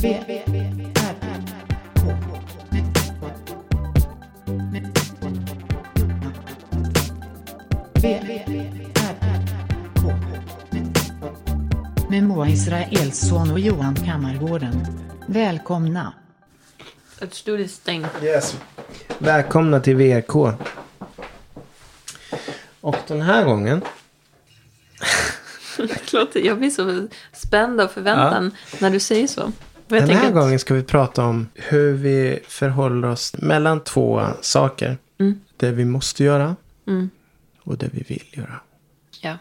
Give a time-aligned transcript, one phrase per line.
[0.00, 0.58] V, V, V,
[0.94, 1.42] R, R,
[1.94, 2.14] K.
[7.94, 8.58] V, V, V,
[8.94, 9.42] R, R,
[9.94, 10.14] K.
[12.10, 14.86] Med Moa Israelsson och Johan Kammargården.
[15.26, 16.12] Välkomna.
[17.20, 18.06] Ett stort stäng.
[18.22, 18.56] Yes.
[19.18, 20.34] Välkomna till VRK.
[22.80, 23.82] Och den här gången.
[26.34, 29.52] Jag blir så spänd av förväntan när du säger så.
[29.88, 34.98] Den här att- gången ska vi prata om hur vi förhåller oss mellan två saker.
[35.18, 35.40] Mm.
[35.56, 37.10] Det vi måste göra Mm,
[37.62, 38.60] och det vi vill göra.
[39.22, 39.38] ja.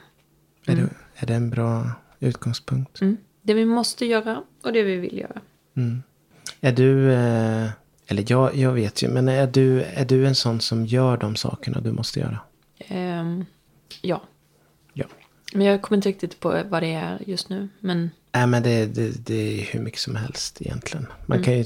[0.65, 3.01] Är, det, är det en bra utgångspunkt?
[3.01, 3.17] Mm.
[3.41, 5.41] Det vi måste göra och det vi vill göra.
[5.77, 6.03] Mm.
[6.61, 7.69] Är du, eh,
[8.07, 11.35] eller jag, jag vet ju, men är du, är du en sån som gör de
[11.35, 12.39] sakerna du måste göra?
[12.79, 13.45] Ehm,
[14.01, 14.21] ja.
[14.93, 15.05] Ja.
[15.53, 17.69] Men jag kommer inte riktigt på vad det är just nu.
[17.79, 21.07] Men Nej, men det, det, det är hur mycket som helst egentligen.
[21.25, 21.65] Man kan ju eh,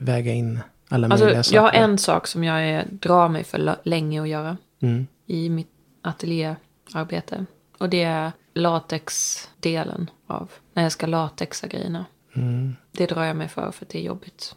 [0.00, 1.38] väga in alla möjliga Mm.
[1.38, 1.56] alltså, saker.
[1.56, 4.56] jag har en sak som jag är, drar mig för länge att göra.
[4.82, 5.06] Mm.
[5.26, 5.70] i mitt
[6.02, 7.46] ateljéarbete.
[7.78, 12.04] Och det är latexdelen av när jag ska latexa grejerna.
[12.36, 12.76] Mm.
[12.92, 14.54] Det drar jag mig för för att det är jobbigt.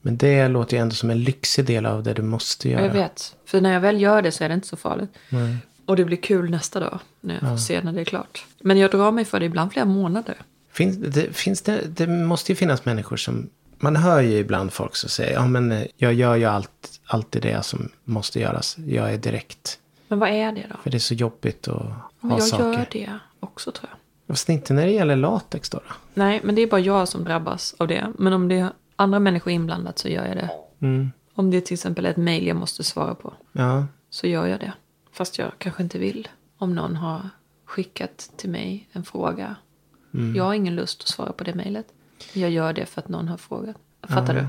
[0.00, 2.86] Men det låter ju ändå som en lyxig del av det du måste göra.
[2.86, 5.10] jag vet, för när jag väl gör det så är det inte så farligt.
[5.28, 5.56] Nej.
[5.86, 8.46] Och det blir kul nästa dag när jag får se när det är klart.
[8.60, 10.36] Men jag drar mig för det ibland flera månader.
[10.72, 13.50] Finns, det, finns det, det måste ju finnas människor som...
[13.78, 17.42] Man hör ju ibland folk som säger ja men eh, jag gör ju allt, alltid
[17.42, 18.76] det som måste göras.
[18.86, 19.78] Jag är direkt.
[20.08, 20.76] Men vad är det då?
[20.82, 21.82] För det är så jobbigt att
[22.20, 22.64] Men ha jag saker.
[22.64, 23.98] gör det också tror jag.
[24.34, 25.78] Fast inte när det gäller latex då.
[25.88, 25.94] då.
[26.14, 28.12] Nej, men det är bara jag som drabbas av det.
[28.18, 30.50] Men om det är andra människor inblandat så gör jag det.
[30.80, 31.12] Mm.
[31.34, 33.32] Om det är till exempel ett mejl jag måste svara på.
[33.52, 33.86] Ja.
[34.10, 34.72] så gör jag det.
[35.12, 36.28] Fast jag kanske inte vill.
[36.58, 37.28] Om någon har
[37.64, 39.56] skickat till mig en fråga.
[40.14, 40.36] Mm.
[40.36, 41.86] Jag har ingen lust att svara på det mejlet.
[42.32, 43.76] Jag gör det för att någon har frågat.
[44.08, 44.46] Fattar du?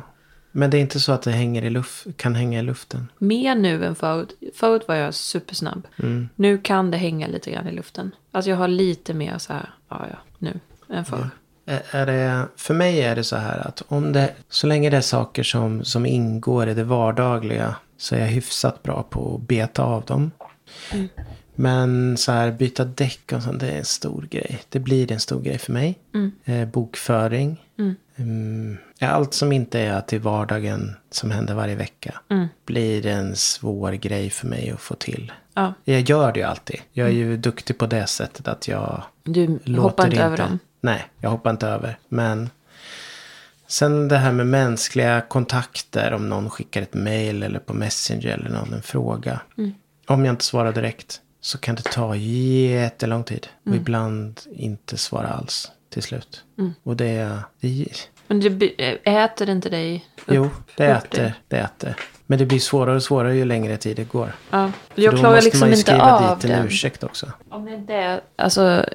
[0.56, 3.12] Men det är inte så att det hänger i luft, kan hänga i luften.
[3.18, 4.38] Mer nu än förut.
[4.56, 5.88] Förut var jag supersnabb.
[5.98, 6.30] Mm.
[6.36, 8.12] Nu kan det hänga lite grann i luften.
[8.32, 10.60] Alltså jag har lite mer så här, ja ja, nu
[10.90, 11.30] än förr.
[11.66, 14.98] Är är det, för mig är det så här att om det, så länge det
[14.98, 19.48] är saker som, som ingår i det vardagliga så är jag hyfsat bra på att
[19.48, 20.32] beta av dem.
[21.56, 24.62] Men så här byta däck och sånt, det är en stor grej.
[24.70, 26.00] Det blir en stor grej för mig.
[26.46, 27.66] Eh, bokföring.
[28.16, 32.20] Mm, ja, allt som inte är till vardagen som händer varje vecka.
[32.66, 35.32] Blir en svår grej för mig att få till.
[35.54, 36.80] Ja, Jag gör det ju alltid.
[36.92, 40.60] Jag är ju duktig på det sättet att jag du hoppar inte över dem.
[40.82, 41.98] Nej, jag hoppar inte över.
[42.08, 42.50] Men
[43.68, 46.14] sen det här med mänskliga kontakter.
[46.14, 49.40] Om någon skickar ett mail eller på Messenger eller någon en fråga.
[49.58, 49.74] Mm.
[50.08, 53.48] Om jag inte svarar direkt så kan det ta jättelång tid.
[53.66, 53.78] Mm.
[53.78, 56.44] Och ibland inte svara alls till slut.
[56.58, 56.74] Mm.
[56.84, 57.40] Och det.
[57.60, 57.88] Det,
[58.28, 60.34] Men det, äter det inte dig upp?
[60.36, 61.34] jo, det äter.
[61.48, 61.96] Det äter.
[62.26, 64.32] Men det blir svårare och svårare ju längre tid det går.
[64.50, 64.72] Ja.
[64.96, 66.66] Jag då klarar måste liksom man ju inte skriva av dit en den.
[66.68, 67.32] ursäkt också.
[67.50, 68.86] Om det inte är, alltså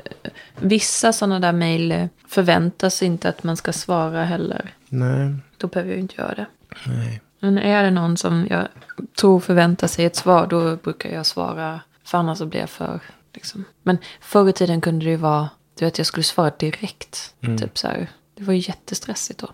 [0.57, 4.75] vissa sådana där mejl förväntas inte att man ska svara heller.
[4.89, 6.47] Nej, Då behöver jag ju inte göra det.
[6.87, 7.21] nej.
[7.41, 8.69] Men är det någon som jag
[9.21, 11.81] tror förväntar sig ett svar, då brukar jag svara.
[12.09, 13.01] För annars så blir jag för,
[13.35, 13.65] liksom.
[13.83, 15.49] Men förr i tiden kunde det ju vara,
[15.79, 17.35] du vet jag skulle svara direkt.
[17.59, 18.11] Typ så här.
[18.35, 19.51] Det var ju jättestressigt då.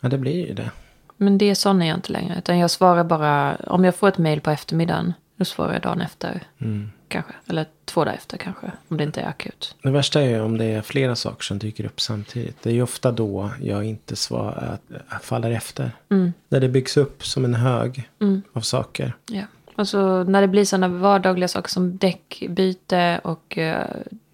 [0.00, 0.70] Ja, det blir ju det.
[1.16, 2.38] Men det är sån är jag inte längre.
[2.38, 6.00] Utan jag svarar bara, om jag får ett mejl på eftermiddagen, då svarar jag dagen
[6.00, 6.42] efter.
[7.08, 7.32] Kanske.
[7.46, 8.72] Eller två dagar efter kanske.
[8.88, 9.76] Om det inte är akut.
[9.82, 12.62] Det värsta är ju om det är flera saker som dyker upp samtidigt.
[12.62, 14.78] Det är ju ofta då jag inte svarar,
[15.22, 15.90] faller efter.
[16.48, 18.08] När det byggs upp som en hög
[18.52, 19.16] av saker.
[19.26, 19.44] Ja.
[19.80, 23.86] Alltså när det blir sådana vardagliga saker som däckbyte och eh,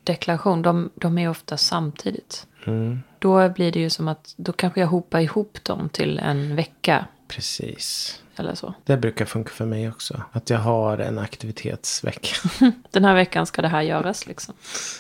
[0.05, 0.63] deklaration.
[0.63, 2.47] De, de är ofta samtidigt.
[2.65, 6.57] Mm, Då blir det ju som att då kanske jag hopar ihop dem till en
[6.57, 7.07] vecka.
[7.29, 8.21] precis.
[8.37, 8.75] Eller så.
[8.85, 10.23] Det brukar funka för mig också.
[10.33, 12.37] Att jag har en aktivitetsvecka.
[12.91, 14.55] Den här veckan ska det här göras liksom.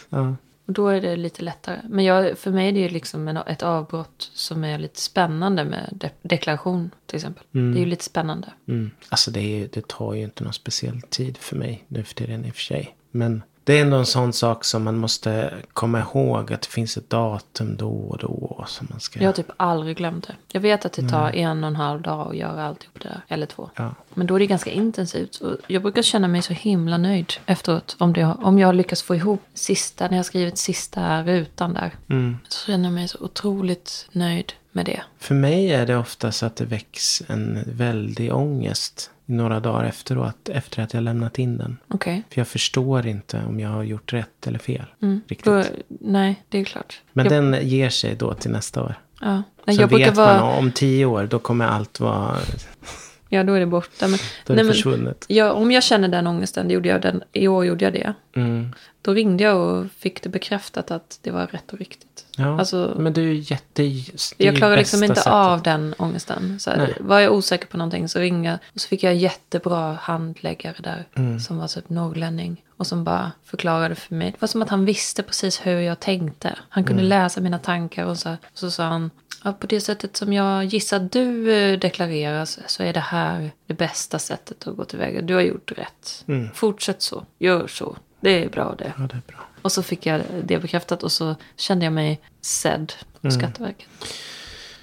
[0.09, 0.37] ja.
[0.67, 1.81] Och då är det lite lättare.
[1.89, 5.65] Men jag, för mig är det ju liksom en, ett avbrott som är lite spännande
[5.65, 7.45] med de, deklaration till exempel.
[7.51, 8.53] Det är ju lite spännande.
[8.69, 8.91] mm.
[9.09, 12.45] Alltså det, är, det tar ju inte någon speciell tid för mig nu för tiden
[12.45, 12.97] i och för sig.
[13.11, 16.53] Men det är ändå en sån sak som man måste komma ihåg.
[16.53, 18.65] Att det finns ett datum då och då.
[18.69, 19.21] Som man ska...
[19.21, 20.35] Jag har typ aldrig glömt det.
[20.53, 23.21] Jag vet att det tar en och en halv dag att göra alltihop det där.
[23.29, 23.71] Eller två.
[23.77, 23.95] Ja.
[24.15, 25.35] Men då är det ganska intensivt.
[25.35, 27.97] Så jag brukar känna mig så himla nöjd efteråt.
[27.99, 31.95] Om, det, om jag lyckas få ihop sista, när jag skrivit sista rutan där.
[32.09, 32.39] Mm.
[32.49, 35.03] Så känner jag mig så otroligt nöjd med det.
[35.19, 40.49] För mig är det ofta så att det väcks en väldig ångest några dagar efteråt.
[40.49, 41.77] Efter att jag lämnat in den.
[41.89, 42.23] Okej.
[42.31, 44.85] För jag förstår inte om jag har gjort rätt eller fel.
[45.03, 45.21] Mm.
[45.29, 45.45] Riktigt.
[45.45, 45.65] Då-
[46.01, 47.01] Nej, det är klart.
[47.13, 48.95] Men jag, den ger sig då till nästa år.
[49.21, 49.43] Ja.
[49.65, 50.41] Nej, brukar vet vara...
[50.41, 52.37] man om tio år, då kommer allt vara
[53.29, 54.09] Ja, då är det borta.
[54.09, 55.25] Men, då är nej, det men, försvunnet.
[55.29, 58.15] ja, om jag känner den ångesten, det gjorde jag den, i år gjorde jag det.
[58.37, 58.75] Mm.
[59.03, 62.27] Då ringde jag och fick det bekräftat att det var rätt och riktigt.
[62.37, 63.83] Ja, Alltså- men du är ju jätte...
[63.83, 65.33] det Jag klarar liksom inte sättet.
[65.33, 66.61] av den ångesten.
[66.61, 66.95] Så här, Nej.
[67.01, 68.59] var jag osäker på någonting så ringde jag.
[68.75, 71.05] Och så fick jag en jättebra handläggare där.
[71.15, 71.41] Mm.
[71.41, 72.63] Som var typ norrlänning.
[72.77, 74.31] Och som bara förklarade för mig.
[74.31, 76.55] Det var som att han visste precis hur jag tänkte.
[76.69, 77.09] Han kunde Mm.
[77.09, 78.05] läsa mina tankar.
[78.05, 79.11] Och så, och så sa han.
[79.47, 83.75] Ja, på det sättet som jag gissar du eh, deklarerar så- är det här det
[83.75, 85.21] bästa sättet att gå tillväga.
[85.23, 86.25] Du har gjort rätt.
[86.29, 86.49] Mm.
[86.55, 87.25] Fortsätt så.
[87.39, 87.97] Gör så.
[88.21, 88.93] Det är bra det.
[88.99, 89.39] Ja, det är bra.
[89.63, 93.39] Och så fick jag det bekräftat och så kände jag mig sedd av Mm.
[93.41, 93.89] Skatteverket.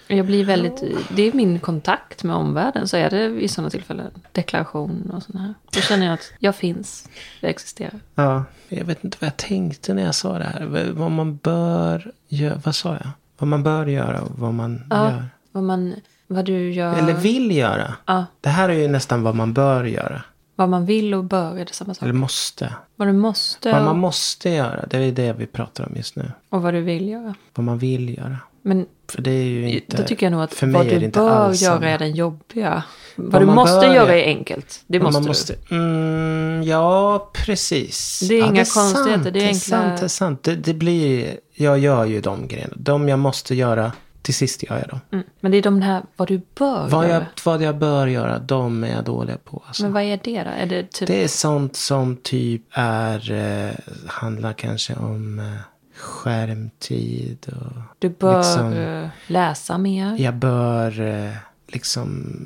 [0.08, 0.84] Jag blir väldigt,
[1.16, 4.12] det är min kontakt med omvärlden så är det i sådana tillfällen.
[4.32, 5.54] Deklaration och sådana här.
[5.72, 7.10] Då känner jag att jag finns,
[7.40, 8.00] jag existerar.
[8.16, 10.92] Ja, jag vet inte vad jag tänkte när jag sa det här.
[10.92, 12.62] Vad man bör göra.
[12.66, 13.10] Vad sa jag?
[13.44, 15.26] Vad man bör göra och vad man Ja, gör.
[15.52, 15.96] vad, man,
[16.28, 16.96] vad du gör.
[16.96, 17.94] Eller vill göra.
[18.06, 20.22] Ja, Det här är ju nästan vad man bör göra.
[20.56, 22.04] vad man vill och bör är det samma sak.
[22.04, 22.74] Eller måste.
[22.96, 24.86] Vad du måste Vad man och, måste göra.
[24.90, 26.32] Det är det vi pratar om just nu.
[26.50, 27.34] och vad du vill göra.
[27.54, 28.38] Vad man vill göra.
[28.62, 29.98] Men För det är ju inte...
[29.98, 32.84] då tycker jag nog att vad du bör göra är den jobbiga.
[33.16, 34.84] Vad, du måste bör göra är enkelt.
[34.88, 35.28] Det måste, man du.
[35.28, 38.20] måste mm, Ja, precis.
[38.30, 40.00] Det är ja, inga sant, konstigheter, det är det är enkla- sant.
[40.00, 40.44] Det är sant.
[40.44, 41.38] Det, det blir...
[41.56, 42.74] Jag gör ju de grejerna.
[42.76, 43.92] De jag måste göra.
[44.22, 45.00] Till sist gör jag dem.
[45.12, 45.26] Mm.
[45.40, 47.14] Men det är de här, vad du bör Vad göra.
[47.14, 49.64] jag, vad jag bör göra, de är jag dålig på.
[49.68, 49.84] Alltså.
[49.84, 50.50] Men vad är det då?
[50.50, 51.08] Är det typ...
[51.08, 53.72] Det är sånt som typ är, eh,
[54.08, 55.46] handlar kanske om eh,
[55.98, 61.32] skärmtid och Du bör liksom- eh, läsa mer, jag bör eh,
[61.68, 62.38] liksom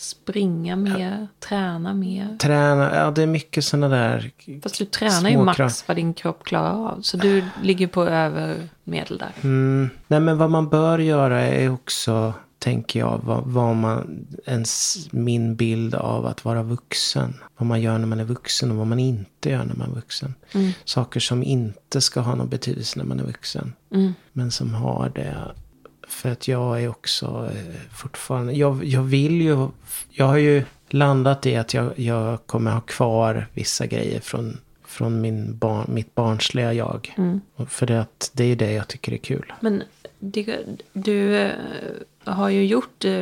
[0.00, 2.36] springa mer, träna mer.
[2.38, 2.96] träna.
[2.96, 4.30] Ja, det är mycket sådana där.
[4.62, 5.72] Fast du tränar ju max krav.
[5.86, 7.02] vad din kropp klarar av.
[7.02, 9.32] Så du ligger på över medel där.
[9.40, 14.96] Mm, nej, men vad man bör göra är också, tänker jag, vad, vad man, ens
[15.12, 17.34] min bild av att vara vuxen.
[17.56, 19.94] Vad man gör när man är vuxen och vad man inte gör när man är
[19.94, 20.34] vuxen.
[20.52, 20.72] Mm.
[20.84, 23.72] Saker som inte ska ha någon betydelse när man är vuxen.
[23.94, 24.14] Mm.
[24.32, 25.36] Men som har det.
[26.10, 29.68] För att jag är också eh, fortfarande, jag, jag vill ju,
[30.10, 35.20] jag har ju landat i att jag, jag kommer ha kvar vissa grejer från, från
[35.20, 37.14] min barn, mitt barnsliga jag.
[37.18, 37.40] Mm.
[37.68, 39.52] För att det är det jag tycker är kul.
[39.60, 39.82] Men
[40.18, 40.58] det,
[40.92, 41.50] du eh,
[42.24, 43.12] har ju gjort, eh,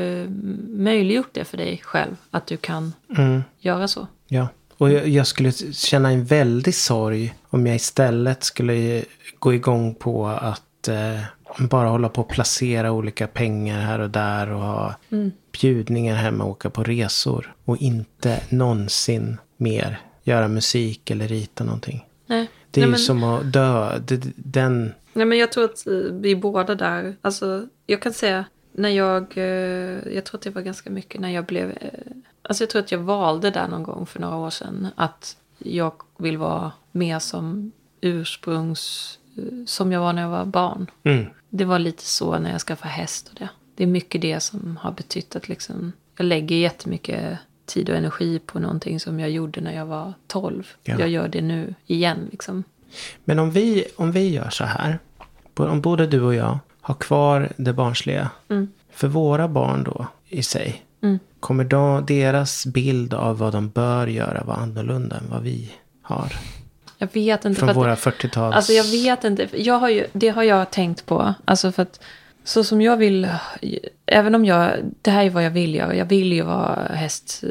[0.69, 2.17] möjliggjort det för dig själv.
[2.31, 4.07] Att du kan Mm, göra så.
[4.29, 4.49] ja.
[4.79, 9.05] Och jag, jag skulle känna en väldig sorg om jag istället skulle
[9.39, 11.21] gå igång på att eh,
[11.59, 15.33] bara hålla på att placera olika pengar här och där och ha Mm.
[15.61, 17.55] bjudningar hemma och åka på resor.
[17.65, 22.05] Och inte någonsin mer göra musik eller rita någonting.
[22.27, 22.49] Nej.
[22.71, 23.99] Det är Nej, ju men- som att dö.
[23.99, 24.93] Det, den...
[25.13, 30.15] Nej men jag tror att vi båda där, alltså jag kan säga när jag, eh,
[30.15, 31.89] jag tror att det var ganska mycket när jag blev, eh,
[32.43, 35.93] alltså jag tror att jag valde där någon gång för några år sedan att jag
[36.19, 40.91] vill vara mer som ursprungs, eh, som jag var när jag var barn.
[41.05, 41.27] Mm.
[41.51, 43.49] Det var lite så när jag skaffade häst och det.
[43.75, 48.39] Det är mycket det som har betytt att liksom, jag lägger jättemycket tid och energi
[48.39, 50.67] på någonting som jag gjorde när jag var 12.
[50.85, 50.99] Ja.
[50.99, 52.65] Jag gör det nu igen liksom.
[53.25, 54.99] Men om vi, om vi gör så här.
[55.55, 58.31] Om både du och jag har kvar det barnsliga.
[58.49, 58.69] Mm.
[58.91, 60.85] För våra barn då i sig.
[61.03, 61.19] Mm.
[61.41, 66.33] Kommer då deras bild av vad de bör göra vara annorlunda än vad vi har?
[66.99, 67.61] Jag vet inte.
[67.61, 68.57] Från våra 40-tals...
[68.57, 69.49] Alltså jag vet inte.
[69.53, 71.35] Jag har ju, det har jag tänkt på.
[71.45, 72.01] Alltså för att
[72.45, 73.29] så som jag vill,
[74.07, 74.71] även om jag,
[75.03, 75.95] det här är vad jag vill göra.
[75.95, 77.45] Jag vill ju vara häst,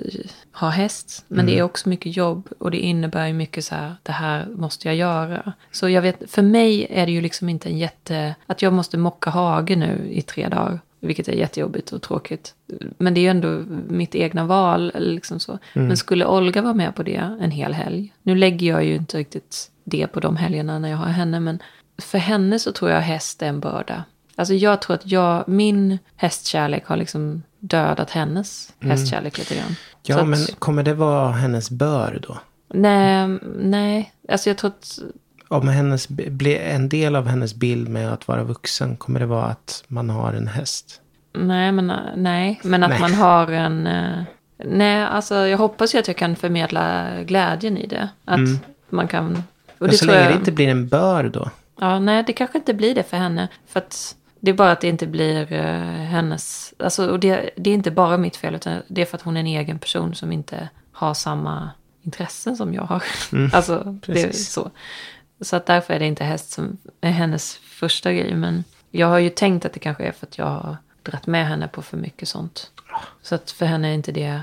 [0.51, 1.25] ha häst.
[1.27, 4.45] Men det är också mycket jobb och det innebär ju mycket så här, det här
[4.55, 5.53] måste jag göra.
[5.71, 8.97] Så jag vet, för mig är det ju liksom inte en jätte, att jag måste
[8.97, 10.79] mocka hage nu i tre dagar.
[10.99, 12.53] Vilket är jättejobbigt och tråkigt.
[12.97, 14.91] Men det är ju ändå mitt egna val.
[14.95, 15.59] Liksom så.
[15.73, 18.13] Men skulle Olga vara med på det en hel helg.
[18.23, 21.39] Nu lägger jag ju inte riktigt det på de helgerna när jag har henne.
[21.39, 21.59] Men
[21.97, 24.03] för henne så tror jag häst är en börda.
[24.35, 29.75] Alltså jag tror att jag, min hästkärlek har liksom dödat hennes hästkärlek lite grann.
[30.03, 32.37] Så ja, att- men kommer det vara hennes bör då?
[32.73, 33.27] Nej,
[33.59, 34.13] nej.
[34.29, 34.99] Alltså jag tror att
[35.47, 39.45] Om hennes, blir en del av hennes bild med att vara vuxen, kommer det vara
[39.45, 41.01] att man har en häst?
[41.33, 42.99] Nej, men, nej, men att Nej.
[42.99, 43.87] man har en...
[43.87, 44.23] eh,
[44.65, 48.09] Nej, alltså jag hoppas ju att jag kan förmedla glädjen i det.
[48.25, 48.39] Att
[48.89, 49.43] man kan...
[49.67, 51.49] Och Men det så länge jag, det inte blir en bör då?
[51.79, 53.47] Ja, nej, det kanske inte blir det för henne.
[53.67, 56.73] För att det är bara att det inte blir eh, hennes...
[56.79, 59.37] Alltså, och det, det är inte bara mitt fel, utan det är för att hon
[59.37, 61.69] är en egen person som inte har samma
[62.01, 63.03] intressen som jag har.
[63.53, 64.49] alltså, det är precis.
[64.49, 64.71] så.
[65.41, 68.35] Så att därför är det inte häst som är hennes första grej.
[68.35, 71.47] Men Jag har ju tänkt att det kanske är för att jag har dratt med
[71.47, 72.71] henne på för mycket sånt.
[73.21, 74.41] Så att för henne är inte det,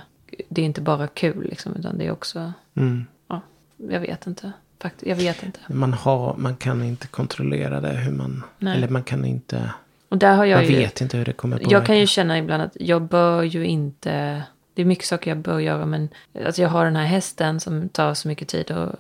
[0.49, 3.07] det är inte bara kul liksom, utan det är också, Mm.
[3.29, 3.41] ja,
[3.77, 4.53] jag vet inte.
[4.83, 5.61] Faktiskt, jag vet inte.
[5.69, 8.43] Man, har, man kan inte kontrollera det hur man...
[8.59, 8.77] Nej.
[8.77, 9.71] Eller man kan inte...
[10.09, 11.73] Och där har jag Man ju, vet inte hur det kommer påverka.
[11.77, 14.43] jag kan ju känna ibland att jag bör ju inte,
[14.75, 16.09] det är mycket saker jag bör göra, men
[16.45, 18.93] att jag har den här hästen som tar så mycket tid och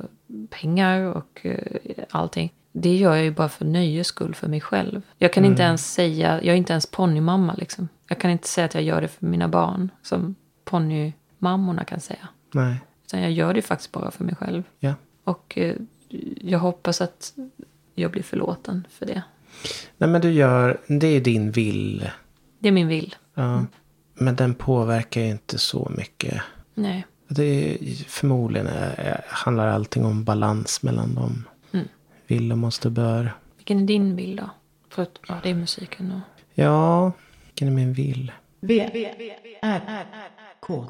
[0.50, 2.52] pengar och eh, allting.
[2.72, 5.02] Det gör jag ju bara för nöjes skull för mig själv.
[5.18, 7.88] Jag kan inte ens säga, jag är inte ens ponnymamma liksom.
[8.08, 12.28] Jag kan inte säga att jag gör det för mina barn, som ponnymammorna kan säga.
[12.52, 12.76] Nej.
[13.06, 14.62] Utan jag gör det faktiskt bara för mig själv.
[14.78, 14.94] Ja.
[15.24, 15.76] Och eh,
[16.40, 17.32] jag hoppas att
[17.94, 19.22] jag blir förlåten för det.
[19.98, 20.80] Nej men du gör...
[20.86, 22.10] Det är din vill.
[22.58, 23.14] Det är min vill.
[23.34, 23.64] Ja.
[24.14, 26.42] Men den påverkar ju inte så mycket.
[26.74, 27.06] Nej.
[27.28, 27.78] Det är,
[28.08, 31.44] förmodligen är, handlar allting om balans mellan dem.
[31.72, 31.88] Mm.
[32.26, 33.34] Vill och måste bör.
[33.56, 34.50] Vilken är din vill då?
[34.88, 36.20] För att, ja, det är musiken och...
[36.54, 37.12] Ja,
[37.44, 38.32] vilken är min vill?
[38.60, 38.90] V,
[39.62, 40.06] R,
[40.60, 40.86] K.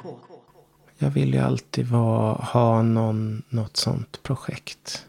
[0.98, 5.06] Jag vill ju alltid vara, ha någon, något sånt projekt.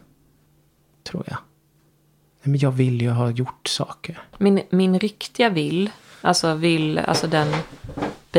[1.02, 1.38] Tror jag.
[2.42, 4.22] Nej, men jag vill ju ha gjort saker.
[4.38, 7.48] Min, min riktiga vill, alltså vill, alltså den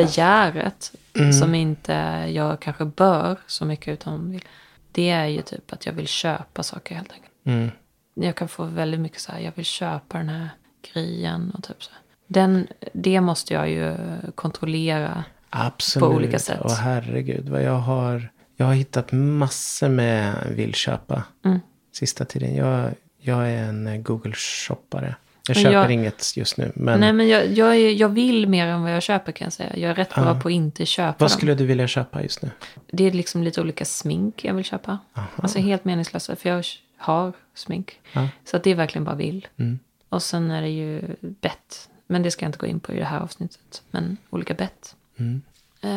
[0.06, 0.92] begäret
[1.40, 1.92] som inte
[2.34, 4.44] jag kanske bör så mycket utan vill.
[4.92, 7.32] Det är ju typ att jag vill köpa saker helt enkelt.
[7.44, 7.70] Mm.
[8.14, 10.48] Jag kan få väldigt mycket så här, jag vill köpa den här
[10.92, 11.90] grejen och typ så.
[12.26, 13.96] Den, det måste jag ju
[14.34, 15.24] kontrollera.
[15.50, 16.08] Absolut.
[16.08, 16.60] På olika sätt.
[16.60, 18.28] Och herregud vad jag har.
[18.56, 21.22] Jag har hittat massor med vill köpa.
[21.44, 21.60] Mm.
[21.92, 22.54] Sista tiden.
[22.54, 25.14] Jag, jag är en Google-shoppare.
[25.48, 26.72] Jag köper jag- inget just nu.
[26.74, 29.52] Men Nej men jag, jag, är, jag vill mer än vad jag köper kan jag
[29.52, 29.76] säga.
[29.76, 31.36] Jag är rätt bra på att inte köpa vad dem.
[31.36, 32.50] skulle du vilja köpa just nu?
[32.90, 34.98] Det är liksom lite olika smink jag vill köpa.
[35.36, 36.64] Alltså helt meningslösa, för jag
[36.96, 38.00] har smink.
[38.12, 38.28] Ja.
[38.44, 39.48] Så att det är verkligen bara vill.
[39.56, 39.78] Mm.
[40.08, 41.88] Och sen är det ju bett.
[42.06, 43.82] Men det ska jag inte gå in på i det här avsnittet.
[43.90, 44.94] Men olika bett.
[45.18, 45.42] Mm.
[45.80, 45.90] Eh,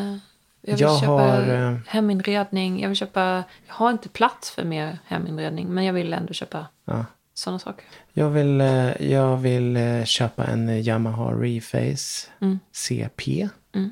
[0.61, 2.81] jag vill Jag köpa har, eh, heminredning.
[2.81, 3.43] Jag vill köpa...
[3.67, 5.67] Jag har inte plats för mer heminredning.
[5.67, 7.05] Men jag vill ändå köpa Ja.
[7.33, 7.85] Sådana saker.
[8.13, 12.59] Jag vill, eh, jag vill eh, köpa en Yamaha Reface Mm.
[12.71, 13.49] CP.
[13.75, 13.91] Mm.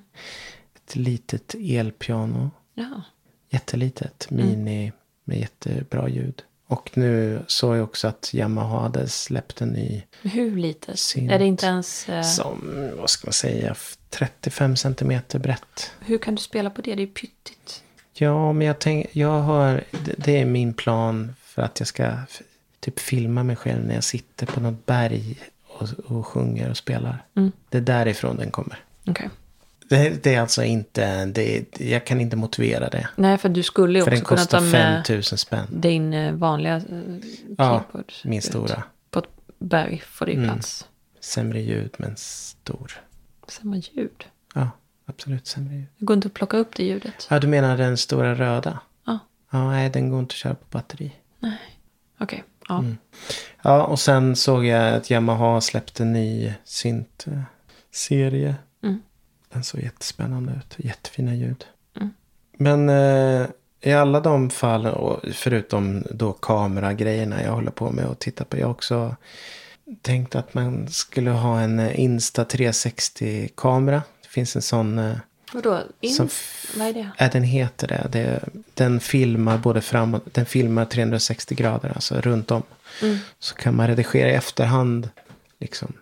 [0.76, 2.52] Ett litet elpiano.
[2.74, 3.02] Ja.
[3.50, 4.28] Jättelitet.
[4.32, 4.46] Mm.
[4.48, 4.92] Mini
[5.24, 6.44] med jättebra ljud.
[6.68, 11.00] Och nu såg jag också att Yamaha hade släppt en ny Hur litet?
[11.00, 11.32] Synt.
[11.32, 12.10] Är det inte ens...
[12.10, 13.76] eh, som, vad ska man säga,
[14.10, 15.92] 35 centimeter brett.
[16.00, 16.96] hur kan du spela på det?
[16.96, 17.84] Det är pyttigt.
[18.14, 22.12] Ja, men jag tänker, jag har, det, det är min plan för att jag ska
[22.80, 27.26] typ filma mig själv när jag sitter på något berg och, och sjunger och spelar.
[27.36, 27.52] Mm.
[27.70, 28.80] Det är därifrån den kommer.
[29.08, 29.30] Okej.
[29.90, 33.10] Det, det är alltså inte, det, jag kan inte motivera det.
[33.16, 35.68] Nej, för du skulle ju För också kunna ta med 5000 spänn.
[35.72, 36.82] din eh, vanliga eh,
[37.58, 38.14] Ja, keyboard.
[38.24, 38.84] min stora.
[39.12, 39.26] På ett
[39.60, 40.50] berg får det ju Mm.
[40.50, 40.88] plats.
[41.22, 43.02] Sämre ljud men stor.
[43.48, 44.26] Samma ljud.
[44.54, 44.70] Ja,
[45.06, 45.86] absolut sämre ljud.
[45.98, 47.28] Det går inte att plocka upp det ljudet.
[47.30, 48.80] Ja, du menar den stora röda?
[49.06, 49.20] Ja.
[49.52, 51.12] Ja, nej, den går inte att köra på batteri.
[52.20, 52.44] Okej.
[52.70, 52.80] Ja.
[52.80, 52.98] Mm.
[53.62, 58.56] Ja, och sen såg jag att Yamaha släppte en ny synt-serie.
[58.84, 59.02] Mm.
[59.54, 60.86] Den såg jättespännande ut.
[60.86, 61.66] Jättefina ljud.
[61.96, 62.10] Mm.
[62.58, 63.48] Men eh,
[63.82, 68.58] i alla de fall, och förutom då kameragrejerna jag håller på med och tittar på.
[68.58, 69.16] Jag också
[70.02, 74.04] tänkt att man skulle ha en eh, Insta 360-kamera.
[74.22, 75.16] Det finns en sån...
[75.54, 75.82] Vadå?
[76.02, 76.14] In...
[76.14, 76.30] som
[76.78, 77.10] Vad är det?
[77.18, 78.08] Ja, den heter det.
[78.12, 78.44] det.
[78.74, 82.64] Den filmar både framåt, den filmar 360 grader, alltså runt om.
[83.02, 83.18] Mm.
[83.40, 85.10] Så kan man redigera i efterhand,
[85.60, 85.94] liksom,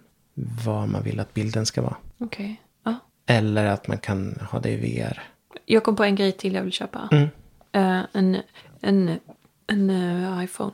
[0.66, 1.96] vad man vill att bilden ska vara.
[2.18, 2.62] Okej.
[2.84, 2.96] Ja.
[3.26, 5.24] Eller att man kan ha det i VR.
[5.66, 7.10] Jag kom på en grej till jag vill köpa.
[7.12, 7.28] Mm.
[7.72, 8.38] Eh, en
[8.82, 9.20] en,
[9.68, 10.72] en eh, iPhone.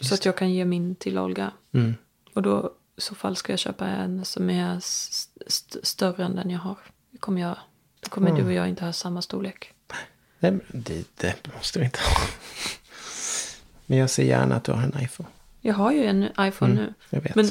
[0.00, 1.50] Så att jag kan ge min till Olga.
[1.74, 1.94] Mm.
[2.34, 6.50] Och då i så fall ska jag köpa en som är st- större än den
[6.50, 6.76] jag har.
[7.10, 7.56] Det kommer jag.
[8.04, 8.40] Då kommer Mm.
[8.42, 9.70] du och jag inte ha samma storlek.
[10.40, 12.26] Det, det, det måste vi inte ha.
[13.86, 15.28] Men jag ser gärna att du har en iPhone.
[15.60, 16.94] Jag har ju en iPhone Mm, nu.
[17.10, 17.34] Jag vet.
[17.34, 17.50] Men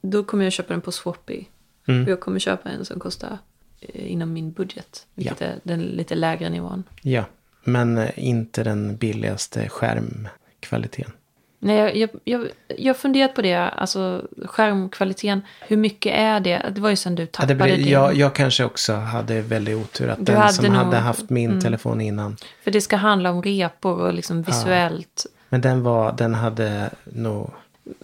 [0.00, 1.44] då kommer jag köpa den på Swappy.
[1.86, 2.02] Mm.
[2.04, 3.38] Och jag kommer köpa en som kostar
[3.80, 5.06] eh, inom min budget.
[5.14, 6.84] Vilket är den lite lägre nivån.
[7.02, 7.24] Ja,
[7.64, 11.12] men eh, inte den billigaste skärmkvaliteten.
[11.60, 13.56] Nej, jag, jag, jag, funderat på det.
[13.56, 15.42] Alltså skärmkvaliteten.
[15.60, 16.72] Hur mycket är det?
[16.74, 17.88] Det var ju sen du Ja, tappade det blir, din.
[17.88, 21.30] jag, jag kanske också hade väldigt otur att Du den hade som nog- hade haft
[21.30, 21.60] min mm.
[21.60, 22.36] telefon innan.
[22.64, 25.26] För det ska handla om repor och liksom visuellt.
[25.48, 27.50] Men den var, den hade nog,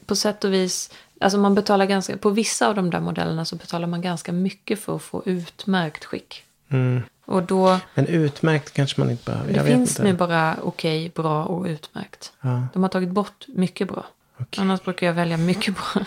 [0.06, 0.90] På sätt och vis.
[1.20, 2.16] Alltså man betalar ganska.
[2.16, 6.04] På vissa av de där modellerna så betalar man ganska mycket för att få utmärkt
[6.04, 6.42] skick.
[6.68, 7.78] mm, Och då.
[7.94, 9.52] men utmärkt kanske man inte behöver.
[9.52, 12.32] Det finns nu bara okej, bra och utmärkt.
[12.40, 14.04] Ja, De har tagit bort mycket bra.
[14.36, 14.62] okej.
[14.62, 16.02] Annars brukar jag välja mycket bra.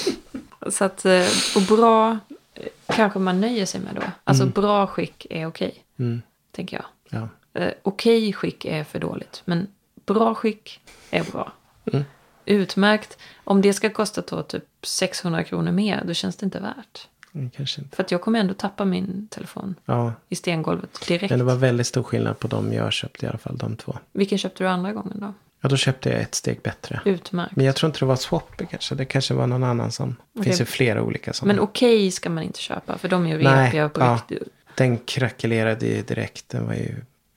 [0.70, 2.18] Så att, eh, och bra
[2.54, 4.02] eh, kanske man nöjer sig med då.
[4.24, 6.22] Alltså bra skick är okej, Mm.
[6.52, 6.86] tänker jag.
[7.20, 7.28] Ja.
[7.60, 9.66] Eh, okej skick är för dåligt, men
[10.06, 10.80] bra skick
[11.10, 11.52] är bra.
[11.92, 12.04] Mm.
[12.44, 13.18] Utmärkt.
[13.44, 17.08] Om det ska kosta då typ 600 kronor mer, då känns det inte värt.
[17.56, 17.96] Kanske inte.
[17.96, 20.12] För att jag kommer ändå tappa min telefon Ja.
[20.28, 21.30] i stengolvet direkt.
[21.30, 23.56] Men det var väldigt stor skillnad på dem jag köpte i alla fall.
[23.56, 23.96] De två.
[24.12, 25.32] Vilken köpte du andra gången då?
[25.60, 27.00] Ja, då köpte jag ett steg bättre.
[27.04, 27.56] Utmärkt.
[27.56, 28.94] Men jag tror inte det var Swappy kanske.
[28.94, 30.16] Det kanske var någon annan som.
[30.32, 30.62] Det finns Okej.
[30.62, 31.52] ju flera olika sådana.
[31.54, 34.14] Men okej ska man inte köpa, för de är ju repiga på ja.
[34.28, 34.48] riktigt.
[34.74, 36.48] Den krackelerade ju direkt.
[36.48, 36.94] Den var ju...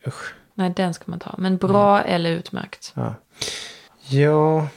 [0.08, 0.34] Usch.
[0.54, 1.36] Nej, den ska man ta.
[1.38, 2.16] Men bra Mm.
[2.16, 2.92] eller utmärkt.
[2.96, 3.16] Ja.
[4.08, 4.68] Ja.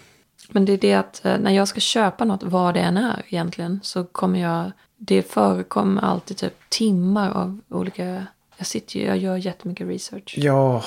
[0.51, 3.23] Men det är det att eh, när jag ska köpa något, vad det än är
[3.29, 4.73] egentligen, så kommer jag...
[5.05, 8.27] Det förekommer alltid typ timmar av olika...
[8.57, 10.35] Jag sitter ju, jag gör jättemycket research.
[10.39, 10.85] Ja,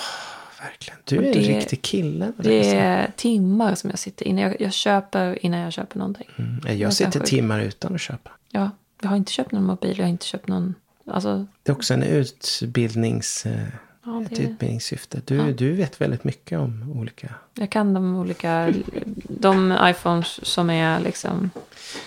[0.61, 0.99] verkligen.
[1.03, 2.31] Du är en det- riktig kille.
[2.37, 6.27] Det är timmar som jag sitter innan jag, jag köper innan jag köper någonting.
[6.37, 6.59] Mm.
[6.65, 8.31] Jag Jag sitter kanske- timmar utan att köpa.
[8.51, 8.69] Ja,
[9.01, 10.75] jag har inte köpt någon mobil, jag har inte köpt någon...
[11.11, 13.45] Alltså, Det är också en utbildnings...
[14.05, 15.21] ja, Ett det, utbildningssyfte.
[15.25, 15.43] Du, Ja.
[15.51, 17.33] du vet väldigt mycket om olika.
[17.53, 18.73] jag kan de olika...
[19.29, 21.49] De iPhones som är liksom...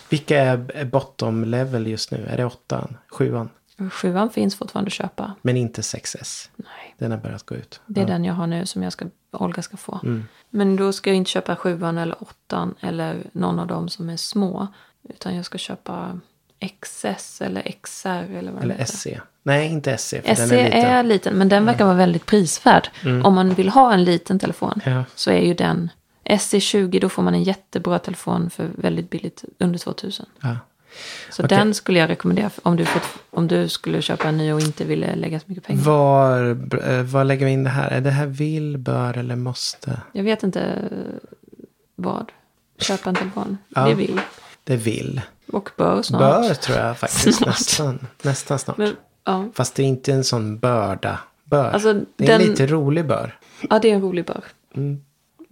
[0.08, 2.26] Vilka är bottom level just nu?
[2.26, 2.96] Är det åttan?
[3.08, 3.48] Sjuan?
[3.92, 5.34] Sjuan finns fortfarande att köpa.
[5.42, 6.48] Men inte 6S.
[6.56, 7.80] Nej, Den har börjat gå ut.
[7.86, 8.08] det är Ja.
[8.12, 10.00] den jag har nu som jag ska, Olga ska få.
[10.02, 10.24] Mm.
[10.50, 14.16] Men då ska jag inte köpa sjuan eller åttan eller någon av dem som är
[14.16, 14.66] små.
[15.08, 16.20] Utan jag ska köpa
[16.80, 18.84] XS eller XR eller vad det Eller.
[18.84, 19.20] SE.
[19.48, 20.22] Nej, inte SE.
[20.22, 20.84] För SE den är liten.
[20.84, 22.88] är liten, men den verkar vara väldigt prisvärd.
[23.24, 25.04] Om man vill ha en liten telefon Ja.
[25.14, 25.90] så är ju den
[26.24, 30.26] SE20, då får man en jättebra telefon för väldigt billigt, under 2000.
[30.40, 30.56] Ja.
[31.30, 31.58] Så Okej.
[31.58, 34.84] den skulle jag rekommendera om du, fått, om du skulle köpa en ny och inte
[34.84, 35.82] ville lägga så mycket pengar.
[35.82, 36.50] Var,
[36.90, 37.90] eh, var lägger vi in det här?
[37.90, 40.00] Är det här vill, bör eller måste?
[40.12, 41.28] Jag vet inte eh,
[41.96, 42.32] vad.
[42.78, 43.58] Köpa en telefon.
[43.68, 43.88] Ja.
[43.88, 44.20] Det vill.
[44.64, 45.20] Det vill.
[45.52, 46.20] Och bör snart.
[46.20, 47.38] Bör tror jag faktiskt.
[47.38, 47.48] Snart.
[47.48, 48.78] Nästan, nästan snart.
[48.78, 48.96] Men,
[49.32, 49.48] ja.
[49.54, 51.18] Fast det är inte en sån börda.
[51.44, 51.70] Bör.
[51.70, 53.38] Alltså, det är en den- lite rolig bör.
[53.70, 54.44] ja, det är en rolig bör.
[54.74, 55.04] Mm.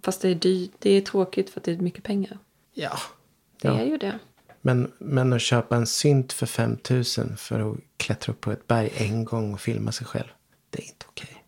[0.03, 0.70] Fast det är dyrt.
[0.79, 2.38] Det är tråkigt för att det är mycket pengar.
[2.74, 2.98] Ja.
[3.62, 3.74] Det Ja.
[3.81, 4.18] är ju det.
[4.62, 8.92] Men, men att köpa en synt för 5000 för att klättra upp på ett berg
[8.96, 10.29] en gång och filma sig själv.
[10.70, 11.44] Det är inte okej.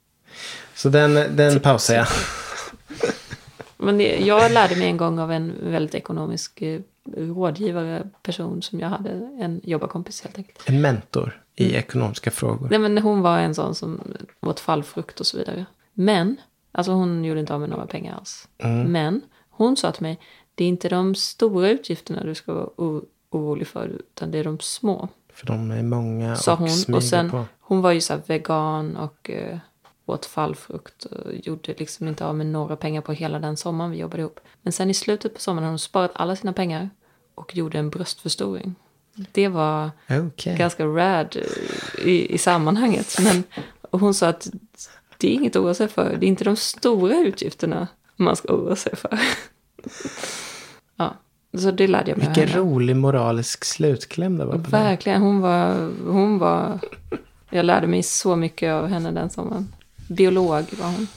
[0.74, 2.06] Så den, den pausar jag.
[3.78, 6.80] Men det, jag lärde mig en gång av en väldigt ekonomisk eh,
[7.16, 9.10] rådgivare, person som jag hade,
[9.40, 10.62] en jobbarkompis helt enkelt.
[10.68, 11.76] En mentor i Mm.
[11.78, 12.68] ekonomiska frågor.
[12.70, 14.00] Nej men hon var en sån som
[14.40, 15.66] åt fallfrukt och så vidare.
[15.92, 16.36] Men,
[16.72, 18.48] alltså hon gjorde inte av med några pengar alls.
[18.58, 18.92] Mm.
[18.92, 20.18] Men hon sa till mig,
[20.54, 22.68] det är inte de stora utgifterna du ska vara
[23.30, 25.08] orolig för, utan det är de små.
[25.32, 26.68] För de är många Sa och hon.
[26.70, 27.44] smyger Och sen, på.
[27.60, 29.58] hon var ju så vegan och eh,
[30.12, 33.98] åt fallfrukt och gjorde liksom inte av med några pengar på hela den sommaren vi
[33.98, 34.40] jobbade ihop.
[34.62, 36.90] Men sen i slutet på sommaren hade hon sparat alla sina pengar
[37.34, 38.74] och gjorde en bröstförstoring.
[39.32, 40.56] Det var Okej.
[40.56, 41.36] ganska rad
[42.04, 43.16] i, i sammanhanget.
[43.20, 43.44] Men
[43.90, 44.48] hon sa att
[45.18, 46.16] det är inget att oroa sig för.
[46.20, 49.20] Det är inte de stora utgifterna man ska oroa sig för.
[50.96, 51.14] ja,
[51.58, 54.70] så det lärde jag mig Vilken rolig moralisk slutkläm det var på.
[54.70, 56.78] Verkligen, hon var, hon var...
[57.50, 59.74] Jag lärde mig så mycket av henne den sommaren.
[60.08, 61.08] Biolog var hon.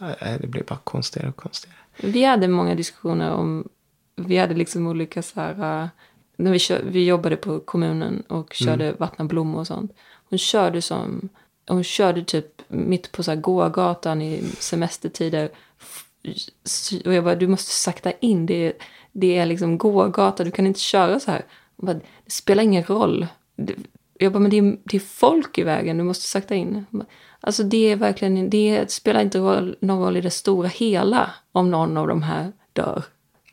[0.00, 1.76] Nej, Det blir bara konstigare och konstigare.
[2.02, 3.68] Vi hade många diskussioner om...
[4.16, 5.82] Vi hade liksom olika så här...
[5.82, 5.88] äh,
[6.36, 9.92] När vi, kö, vi jobbade på kommunen och körde vattna blommor och sånt.
[10.30, 11.28] Hon körde som...
[11.66, 15.50] Hon körde typ mitt på så här gågatan i semestertider.
[17.04, 18.46] Och jag bara, du måste sakta in.
[18.46, 18.72] Det är,
[19.12, 21.44] det är liksom gågata, du kan inte köra så här.
[21.76, 23.26] Hon bara, det spelar ingen roll.
[24.18, 26.84] Jag bara, men det är, det är folk i vägen, du måste sakta in.
[26.90, 27.06] Hon bara,
[27.40, 31.70] Alltså det är verkligen, det spelar inte roll, någon roll i det stora hela om
[31.70, 33.04] någon av de här dör.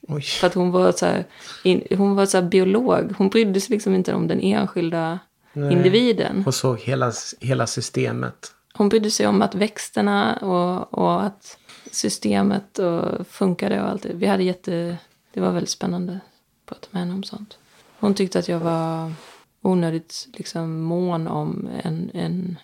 [0.08, 0.21] Oj.
[0.21, 1.26] För att hon var så här,
[1.63, 3.13] in, hon var så biolog.
[3.17, 5.19] Hon brydde sig liksom inte om den enskilda
[5.54, 6.43] individen.
[6.48, 8.52] Och så hela, hela systemet.
[8.74, 11.58] Hon brydde sig om att växterna och, och att
[11.91, 14.13] systemet och funkade och allt det.
[14.13, 14.98] Vi hade jätte...
[15.34, 17.58] Det var väldigt spännande att prata med henne om sånt.
[18.00, 19.12] Hon tyckte att jag var
[19.62, 22.58] onödigt liksom mån om en, en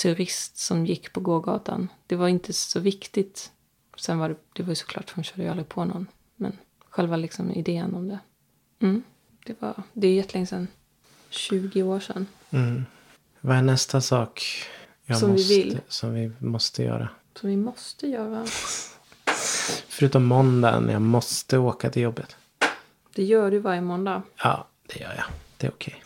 [0.00, 1.88] turist som gick på gågatan.
[2.06, 3.52] Det var inte så viktigt.
[3.96, 6.06] Sen var det, det var ju såklart, hon körde ju aldrig på någon.
[6.36, 6.58] Men
[6.90, 8.18] själva liksom idén om det.
[8.80, 9.02] Mm,
[9.46, 10.68] det, var, det är jättelänge sedan.
[11.30, 12.26] 20 år sedan.
[12.50, 12.84] Mm.
[13.40, 14.44] Vad är nästa sak
[15.04, 15.80] jag Som vi måste, vill.
[15.88, 17.08] som vi måste göra?
[17.40, 18.46] Som vi måste göra.
[19.88, 22.36] Förutom måndagen, jag måste åka till jobbet.
[23.14, 24.22] Det gör du varje måndag.
[24.36, 25.24] Ja, det gör jag.
[25.56, 26.02] Det är okej.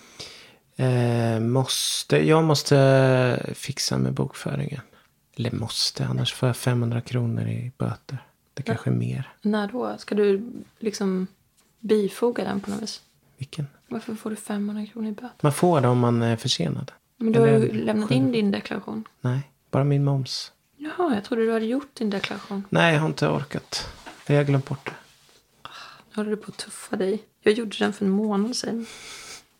[0.76, 4.80] Eh, måste, jag måste fixa med bokföringen.
[5.36, 8.18] Eller måste, annars får jag 500 kronor i böter.
[8.54, 9.32] Det kanske är mer.
[9.42, 9.94] När då?
[9.98, 11.26] Ska du liksom
[11.80, 13.02] bifoga den på något vis?
[13.36, 13.66] Vilken?
[13.88, 15.30] Varför får du 500 kronor i böter?
[15.40, 16.92] Man får det om man är försenad.
[17.16, 19.04] Men du har ju Eller lämnat in din deklaration.
[19.20, 20.52] Nej, bara min moms.
[20.76, 22.64] Jaha, jag trodde du hade gjort din deklaration.
[22.68, 23.88] Nej, jag har inte orkat.
[24.26, 24.92] Jag har glömt bort det.
[26.10, 27.22] Nu håller du på att tuffa dig.
[27.42, 28.86] Jag gjorde den för en månad sedan.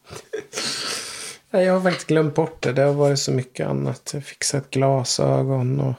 [1.55, 2.73] Nej, jag har faktiskt glömt bort det.
[2.73, 4.11] Det har varit så mycket annat.
[4.15, 5.95] Jag fixat glasögon och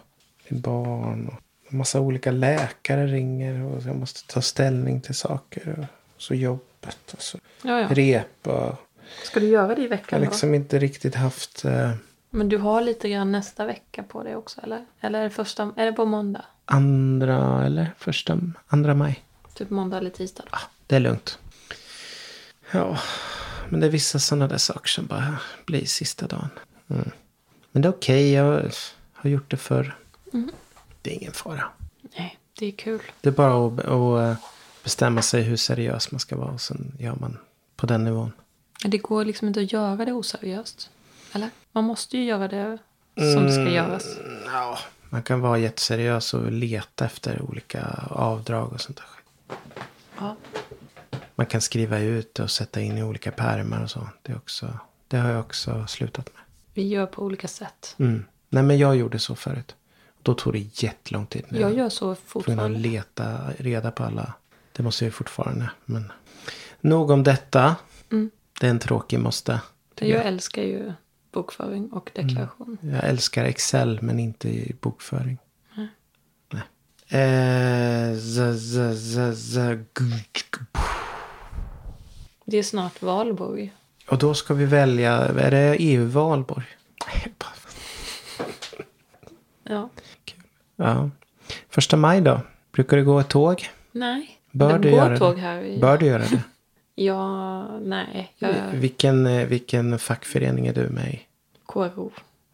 [0.50, 1.28] barn.
[1.28, 1.42] Och
[1.72, 3.64] en massa olika läkare ringer.
[3.64, 5.76] Och jag måste ta ställning till saker.
[5.80, 7.88] Och så jobbet och så Ja, ja.
[7.90, 8.78] repa.
[9.24, 11.98] Ska du göra det i Jag veckan har liksom inte riktigt haft eh, då?
[12.30, 14.86] Men du har lite grann nästa vecka på det också, eller?
[15.02, 16.46] Eller är det, första, är det på måndag?
[16.66, 19.24] andra eller första, andra maj.
[19.54, 20.44] Typ måndag eller tisdag?
[20.52, 21.40] Ja, det är lugnt.
[22.72, 22.98] Ja,
[23.70, 26.50] men det är vissa sådana där saker som bara blir sista dagen.
[26.90, 27.12] Mm.
[27.72, 28.72] Men det är okej, jag
[29.14, 29.98] har gjort det förr.
[31.02, 31.64] Det är ingen fara.
[32.18, 33.02] Nej, det är kul.
[33.22, 34.46] Det är bara att, att eh,
[34.84, 37.38] bestämma sig hur seriös man ska vara och sen gör man
[37.76, 38.32] på den nivån.
[38.82, 40.90] Men Det går liksom inte att göra det oseriöst.
[41.34, 41.50] Eller?
[41.72, 42.78] Man måste ju göra det
[43.16, 44.18] som det ska göras.
[44.18, 44.78] Mm, Ja,
[45.10, 49.06] man kan vara jätteseriös och leta efter olika avdrag och sånt där.
[50.20, 50.36] Ja.
[51.36, 54.10] Man kan skriva ut och sätta in i olika pärmar och så.
[54.22, 56.44] Det, också, det har jag också slutat med.
[56.74, 57.96] Vi gör på olika sätt.
[58.00, 58.26] Mm.
[58.50, 59.76] Nej, men jag gjorde så förut.
[60.22, 61.46] Då tog det jättelång tid.
[61.50, 62.80] när Jag gör så tvungen att fortfarande.
[62.80, 64.34] leta reda på alla.
[64.72, 65.70] Det måste jag ju fortfarande.
[65.86, 66.12] Men
[66.82, 67.76] nog om detta.
[68.12, 68.32] Mm.
[68.60, 69.62] Det är en tråkig måste.
[70.00, 70.26] Jag jag.
[70.26, 70.94] älskar ju
[71.32, 72.78] bokföring och deklaration.
[72.82, 75.38] jag älskar Excel men inte i bokföring.
[76.52, 76.64] Nej.
[77.08, 79.86] Eh, z, z, z,
[82.46, 83.74] Det är snart valborg.
[84.10, 85.12] Och då ska vi välja.
[85.12, 86.66] Är det EU-valborg?
[89.64, 89.90] Ja.
[90.76, 91.10] Ja.
[91.70, 92.42] Första maj då?
[92.72, 93.70] Brukar det gå ett tåg?
[93.92, 94.40] Nej.
[94.52, 95.42] Bör det du göra tåg det?
[95.42, 95.64] här.
[95.64, 95.80] I...
[95.80, 96.44] Bör du göra det?
[96.98, 98.34] Ja, nej.
[98.38, 98.54] Jag...
[98.74, 101.22] Vilken, eh, vilken fackförening är du med i?
[101.66, 102.12] KRO.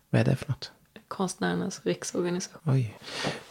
[0.10, 0.72] Vad är det för något?
[1.08, 2.62] Konstnärernas riksorganisation.
[2.66, 2.98] Oj.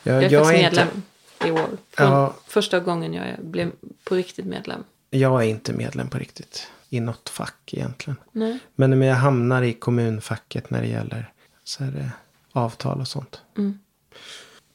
[0.02, 1.68] Jag Jag, är jag, faktiskt är medlem inte, i år.
[1.90, 2.34] Från Ja.
[2.46, 3.72] Första gången jag blev
[4.04, 4.84] på riktigt medlem.
[5.10, 6.68] Jag är inte medlem på riktigt.
[6.88, 8.16] I något fack egentligen.
[8.32, 8.58] Nej.
[8.74, 11.32] Men jag hamnar i kommunfacket när det gäller
[11.64, 12.08] så här, eh,
[12.52, 13.42] avtal och sånt.
[13.58, 13.78] Mm.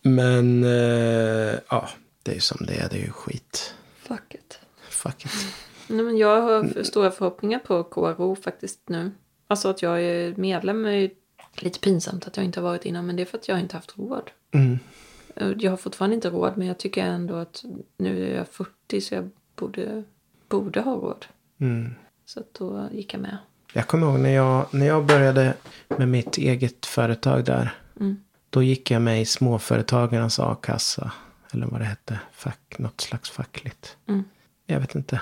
[0.02, 1.90] Men eh, ja,
[2.24, 2.90] det är ju som det är.
[2.90, 3.76] Det är ju skit.
[3.98, 4.60] Fuck it.
[4.90, 5.32] Fuck it.
[5.88, 9.12] Nej, men jag har för stora förhoppningar på KRO faktiskt nu.
[9.48, 11.10] Alltså att jag är medlem är ju
[11.56, 13.06] lite pinsamt att jag inte har varit innan.
[13.06, 14.32] Men det är för att jag inte haft råd.
[14.52, 14.80] Mm.
[15.60, 16.58] Jag har fortfarande inte råd.
[16.58, 17.64] Men jag tycker ändå att
[17.98, 20.04] nu är jag 40 så jag borde,
[20.64, 21.26] borde ha råd.
[21.60, 21.96] Mm.
[22.26, 23.38] Så då gick jag med.
[23.74, 25.54] Jag kommer ihåg när jag, när jag började
[25.88, 27.74] med mitt eget företag där.
[28.00, 28.18] Mm.
[28.50, 31.12] Då gick jag med i småföretagarnas a-kassa.
[31.52, 32.20] Eller vad det hette.
[32.32, 33.98] Fack, något slags fackligt.
[34.08, 34.24] Mm.
[34.66, 35.22] Jag vet inte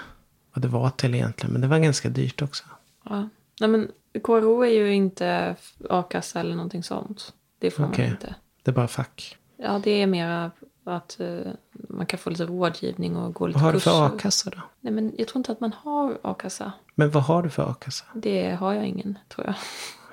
[0.54, 1.54] vad det var till egentligen.
[1.54, 2.64] Men det var ganska dyrt också.
[3.04, 3.30] Ja.
[3.60, 3.92] Nej men
[4.24, 5.56] KRO är ju inte
[5.90, 7.34] a-kassa eller någonting sånt.
[7.60, 8.06] Det får Okej.
[8.06, 8.36] man inte.
[8.64, 9.38] Det är bara fack.
[9.58, 10.52] Ja, det är mera
[10.84, 14.16] att eh, man kan få lite rådgivning och gå lite Vad har du för kurser.
[14.16, 14.62] a-kassa då?
[14.82, 16.72] Nej, men jag tror inte att man har a-kassa.
[16.96, 18.06] Men vad har du för a-kassa?
[18.16, 19.56] Det har jag ingen, tror jag.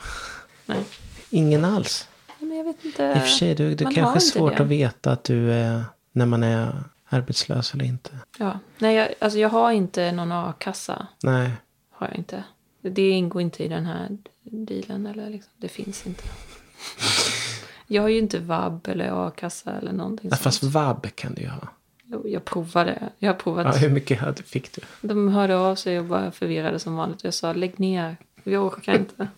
[0.66, 0.84] Nej,
[1.30, 2.08] Ingen alls.
[2.38, 3.02] Nej, men jag vet inte.
[3.02, 4.62] I och för sig, det, det kanske är svårt det.
[4.62, 8.10] att veta att du är när man är arbetslös eller inte.
[8.38, 8.58] Ja.
[8.78, 11.06] Nej, jag, alltså jag har inte någon a-kassa.
[11.22, 11.50] Nej.
[11.90, 12.44] Har jag inte.
[12.82, 15.06] Det ingår inte i den här dealen.
[15.06, 16.22] Eller liksom, det finns inte.
[17.92, 20.42] Jag har ju inte vab eller a-kassa eller någonting Ja, sånt.
[20.42, 21.68] fast vab kan du ju ha.
[22.24, 23.08] Jag provade.
[23.18, 23.66] Jag har provat.
[23.66, 24.82] Ja, hur mycket hade, fick du?
[25.08, 27.24] De hörde av sig och var förvirrade som vanligt.
[27.24, 28.16] Jag sa lägg ner.
[28.44, 29.28] Jag orkar inte.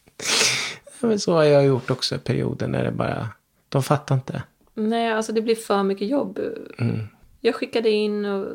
[1.00, 3.28] Men så har jag gjort också i perioder när det bara...
[3.68, 4.42] De fattar inte.
[4.74, 6.38] Nej, alltså det blir för mycket jobb.
[6.78, 7.06] Mm.
[7.40, 8.46] Jag skickade in och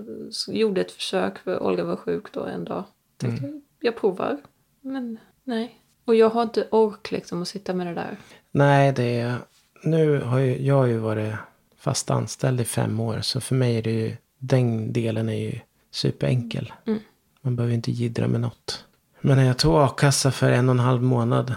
[0.47, 2.83] gjorde ett försök för Olga var sjuk då en dag.
[3.17, 3.61] Tänkte Mm.
[3.79, 4.37] jag provar.
[4.81, 5.81] Men nej.
[6.05, 8.17] Och jag har inte ork liksom att sitta med det där.
[8.51, 9.35] Nej, det är...
[9.81, 11.35] Nu har ju, jag har ju varit
[11.77, 13.21] fast anställd i fem år.
[13.21, 14.17] Så för mig är det ju...
[14.39, 15.59] Den delen är ju
[15.91, 16.73] superenkel.
[16.87, 16.99] Mm.
[17.41, 18.85] Man behöver inte jiddra med något.
[19.21, 21.55] Men när jag tog a-kassa för en och en halv månad.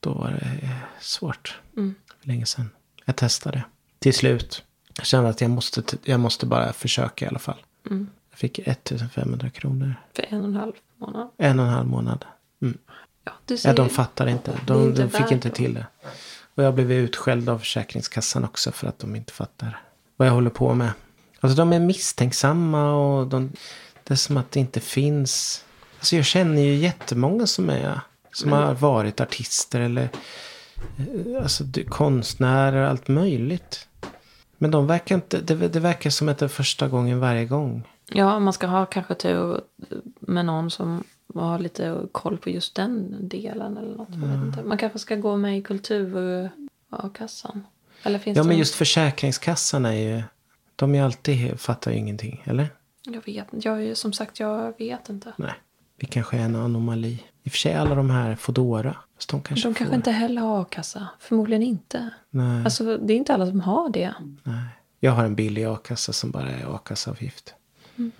[0.00, 1.60] Då var det eh, svårt.
[1.76, 1.94] Mm.
[2.20, 2.70] För länge sedan.
[3.04, 3.64] Jag testade.
[3.98, 4.64] Till slut.
[4.96, 7.62] Jag kände att jag måste, jag måste bara försöka i alla fall.
[7.90, 8.08] Mm.
[8.30, 9.94] Jag fick 1500 kronor.
[10.12, 11.30] För en och en halv månad.
[11.36, 12.24] En och en halv månad.
[13.24, 13.68] Ja, du ser.
[13.68, 14.60] Ja, de fattar inte.
[14.66, 15.86] De, de fick inte till det.
[16.54, 19.80] Och jag blev utskälld av Försäkringskassan också för att de inte fattar
[20.16, 20.92] vad jag håller på med.
[21.40, 23.52] Alltså de är misstänksamma och de,
[24.04, 25.64] det är som att det inte finns.
[25.98, 28.00] Alltså jag känner ju jättemånga som är
[28.36, 30.08] som har varit artister eller
[30.98, 33.88] eh, alltså, konstnärer, allt möjligt.
[34.58, 37.88] Men de verkar inte, det, det verkar som att det är första gången varje gång.
[38.12, 39.60] Ja, man ska ha kanske tur
[40.20, 44.08] med någon som ha lite koll på just den delen eller något.
[44.10, 44.62] Jag vet inte.
[44.62, 47.66] Man kanske ska gå med i kultur-a-kassan.
[48.02, 50.22] Eller finns Ja, det men just Försäkringskassan är ju...
[50.76, 51.60] De är alltid...
[51.60, 52.66] Fattar ju ingenting, eller?
[53.02, 53.68] Jag vet inte.
[53.68, 55.32] Jag som sagt, jag vet inte.
[55.36, 55.52] Nej.
[55.98, 57.22] Vi kanske är en anomali.
[57.42, 58.96] I och för sig alla de här Foodora.
[59.30, 59.78] De kanske De får.
[59.78, 61.08] kanske inte heller har a-kassa.
[61.18, 62.10] Förmodligen inte.
[62.30, 64.14] Nej, Alltså det är inte alla som har det.
[64.42, 64.64] nej.
[65.00, 67.54] Jag har en billig a-kassa som bara är a-kassaavgift.
[67.96, 68.12] Mm.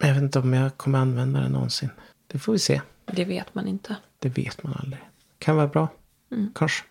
[0.00, 1.90] Jag vet inte om jag kommer använda den någonsin.
[2.26, 2.80] Det får vi se.
[3.04, 3.96] Det vet man inte.
[4.18, 5.00] Det vet man aldrig.
[5.38, 5.88] Kan vara bra.
[6.32, 6.52] Mm.
[6.54, 6.84] Kanske.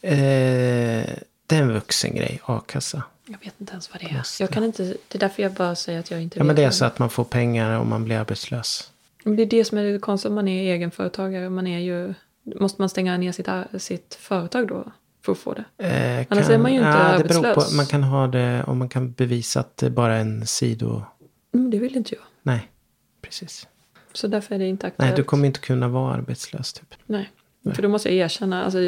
[0.00, 0.12] Eh,
[1.46, 3.02] det är en vuxen grej, a-kassa.
[3.26, 4.22] Jag vet inte ens vad det är.
[4.40, 6.46] Jag kan inte, det är därför jag bara säger att jag inte Ja, vet.
[6.46, 8.90] men det är så att man får pengar om man blir arbetslös.
[9.24, 11.50] Det är det som är det konstiga om man är egenföretagare.
[11.50, 12.14] Man är ju,
[12.60, 13.48] måste man stänga ner sitt,
[13.82, 14.92] sitt företag då
[15.24, 15.64] för att få det?
[15.88, 17.48] Eh, Annars är man ju inte ja, beror på.
[17.48, 17.74] arbetslös.
[17.76, 21.02] Man kan ha det om man kan bevisa att det bara är en sido...
[21.52, 22.24] Men det vill inte jag.
[22.42, 22.68] Nej,
[23.22, 23.66] precis.
[24.14, 25.10] Så därför är det inte aktuellt.
[25.10, 26.94] Nej, du kommer inte kunna vara arbetslös typ.
[27.06, 27.30] Nej.
[27.74, 28.80] För då måste jag erkänna, alltså,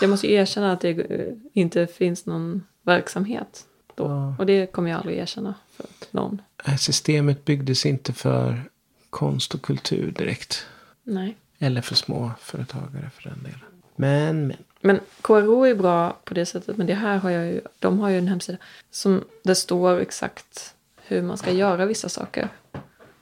[0.00, 1.06] jag måste erkänna att det
[1.52, 4.04] inte finns någon verksamhet då.
[4.04, 4.36] Ja.
[4.38, 6.42] Och det kommer jag aldrig erkänna för någon.
[6.78, 8.62] Systemet byggdes inte för
[9.10, 10.66] konst och kultur direkt.
[11.02, 11.36] Nej.
[11.58, 13.60] Eller för små företagare för den delen.
[13.96, 14.56] Men, men.
[14.80, 16.76] Men KRO är bra på det sättet.
[16.76, 18.58] Men det här har jag ju, de har ju en hemsida
[18.90, 22.48] som det står exakt hur man ska göra vissa saker.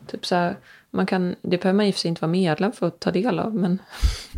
[0.06, 0.56] Typ så här,
[0.90, 3.10] man kan, det behöver man i och för sig inte vara medlem för att ta
[3.10, 3.54] del av.
[3.54, 3.78] Men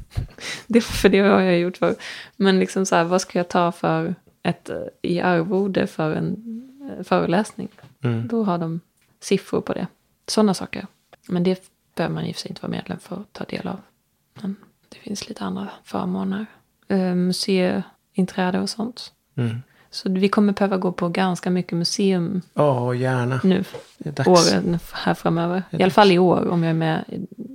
[0.66, 1.94] det, för det har jag gjort för.
[2.36, 6.36] Men liksom så här, vad ska jag ta för ett eh, i arvode för en
[6.90, 7.68] eh, föreläsning?
[8.02, 8.28] Mm.
[8.28, 8.80] Då har de
[9.20, 9.86] siffror på det.
[10.26, 10.86] Sådana saker.
[11.28, 11.62] Men det
[11.94, 13.80] behöver man i och för sig inte vara medlem för att ta del av.
[14.34, 14.56] Men
[14.88, 16.46] det finns lite andra förmåner.
[16.88, 19.12] Eh, museiinträde och sånt.
[19.34, 19.62] Mm.
[19.94, 23.40] Så vi kommer behöva gå på ganska mycket museum Ja, gärna.
[23.44, 23.64] nu.
[24.26, 25.62] Åren här framöver.
[25.70, 27.04] I alla fall i år, om jag är med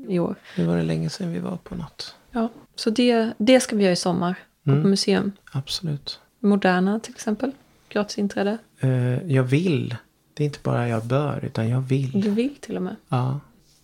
[0.09, 0.35] i, år.
[0.57, 2.15] Nu var det länge sedan vi var på något.
[2.31, 4.35] Ja, så det, det ska vi göra i sommar.
[4.63, 4.83] Gå Mm.
[4.83, 5.31] på museum.
[5.51, 6.19] Absolut.
[6.39, 7.51] Moderna till exempel.
[7.89, 8.57] Gratis inträde.
[8.79, 9.95] Eh, jag vill.
[10.33, 12.21] Det är inte bara jag bör, utan jag vill.
[12.21, 12.95] Du vill till och med.
[13.09, 13.39] Ja.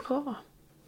[0.08, 0.36] Bra.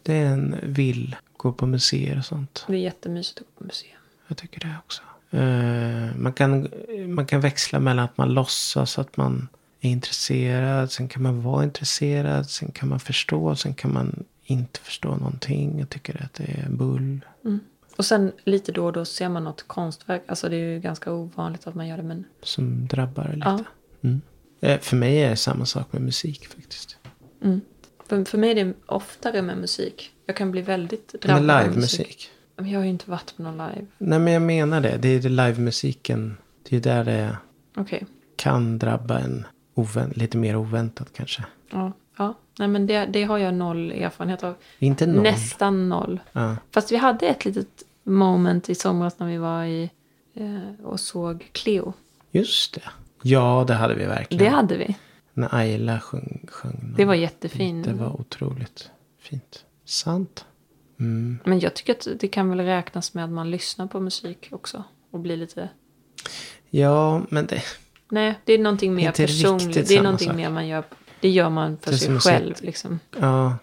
[0.02, 1.16] Det är en vill.
[1.36, 2.64] Gå på museer och sånt.
[2.66, 3.92] Det är jättemysigt att gå på museum.
[4.28, 5.02] Jag tycker det också.
[5.30, 6.68] Eh, man, kan,
[7.08, 9.48] man kan växla mellan att man låtsas att man
[9.80, 10.92] är intresserad.
[10.92, 12.50] Sen kan man vara intresserad.
[12.50, 13.56] Sen kan man förstå.
[13.56, 15.78] Sen kan man inte förstå någonting.
[15.78, 17.20] Jag tycker att det är bull.
[17.96, 20.22] Och sen lite då och då ser man något konstverk.
[20.28, 22.02] Alltså det är ju ganska ovanligt att man gör det.
[22.02, 23.48] Men Som drabbar lite.
[23.48, 23.64] Ja.
[24.02, 24.20] Mm.
[24.60, 26.96] Eh, för mig är det samma sak med musik faktiskt.
[27.42, 27.60] mm.
[28.08, 30.12] för, för mig är det oftare med musik.
[30.26, 32.30] Jag kan bli väldigt drabbad Med av livemusik.
[32.30, 33.86] Men jag har ju inte varit på någon live.
[33.98, 34.96] Nej men jag menar det.
[34.96, 36.36] Det är det livemusiken.
[36.68, 37.36] Det är där det
[37.76, 38.06] Okej.
[38.36, 41.44] kan drabba en ovänt, lite mer oväntat kanske.
[41.70, 41.92] Ja.
[42.18, 42.34] ja.
[42.58, 44.54] Nej men det, det har jag noll erfarenhet av.
[44.78, 45.22] Inte noll.
[45.22, 46.20] Nästan noll.
[46.32, 46.56] Ja.
[46.70, 49.90] Fast vi hade ett litet moment i somras när vi var i
[50.34, 51.92] eh, och såg Cleo.
[52.30, 52.82] Just det.
[53.22, 54.44] Ja, det hade vi verkligen.
[54.44, 54.96] Det hade vi.
[55.32, 56.46] När Ayla sjöng.
[56.48, 57.86] sjöng Det var jättefint.
[57.86, 59.64] Det var otroligt fint.
[59.84, 60.44] Sant.
[61.00, 61.38] Mm.
[61.44, 64.84] Men jag tycker att det kan väl räknas med att man lyssnar på musik också.
[65.10, 65.68] Och blir lite...
[66.70, 67.62] Ja, men det...
[68.10, 69.88] Nej, det är någonting mer Inte personligt.
[69.88, 70.36] Det är någonting sak.
[70.36, 70.84] mer man gör.
[71.20, 73.00] Det gör man för Det är sig själv ett- liksom.
[73.20, 73.56] Ja,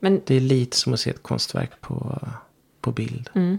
[0.00, 2.18] Men, det är lite som att se ett konstverk på,
[2.80, 3.30] på bild.
[3.34, 3.58] mm.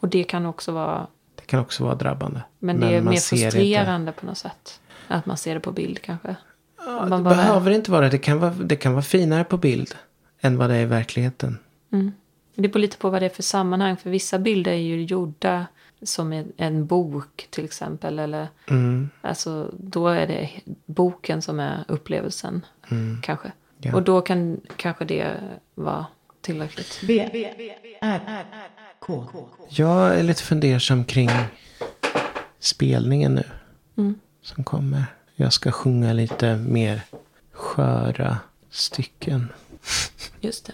[0.00, 1.06] Och det kan också vara...
[1.34, 2.40] Det kan också vara drabbande.
[2.58, 4.80] Men det är man mer det frustrerande på något sätt.
[5.08, 6.36] Att man ser det på bild kanske.
[6.78, 8.18] Ja, det Man bara- behöver inte vara det.
[8.18, 8.50] Kan vara.
[8.50, 9.94] det kan vara finare på bild
[10.40, 11.58] än vad det är i verkligheten.
[11.92, 12.12] Mm.
[12.56, 13.96] Det beror lite på vad det är för sammanhang.
[13.96, 15.66] För vissa bilder är ju gjorda
[16.02, 18.18] som en, bok till exempel.
[18.18, 19.10] Eller Mm.
[19.20, 20.50] alltså då är det
[20.86, 22.66] boken som är upplevelsen.
[23.22, 23.52] Kanske.
[23.78, 23.94] Ja.
[23.94, 25.30] Och då kan kanske det
[25.74, 26.06] vara
[26.40, 27.00] tillräckligt.
[27.06, 27.30] B,
[28.00, 28.44] R,
[28.98, 29.24] K.
[29.68, 31.30] Jag är lite fundersam kring
[32.58, 33.44] spelningen nu.
[33.96, 34.14] Mm.
[34.42, 35.04] Som kommer.
[35.34, 37.00] Jag ska sjunga lite mer
[37.52, 38.38] sköra
[38.70, 39.52] stycken.
[40.40, 40.72] Just det.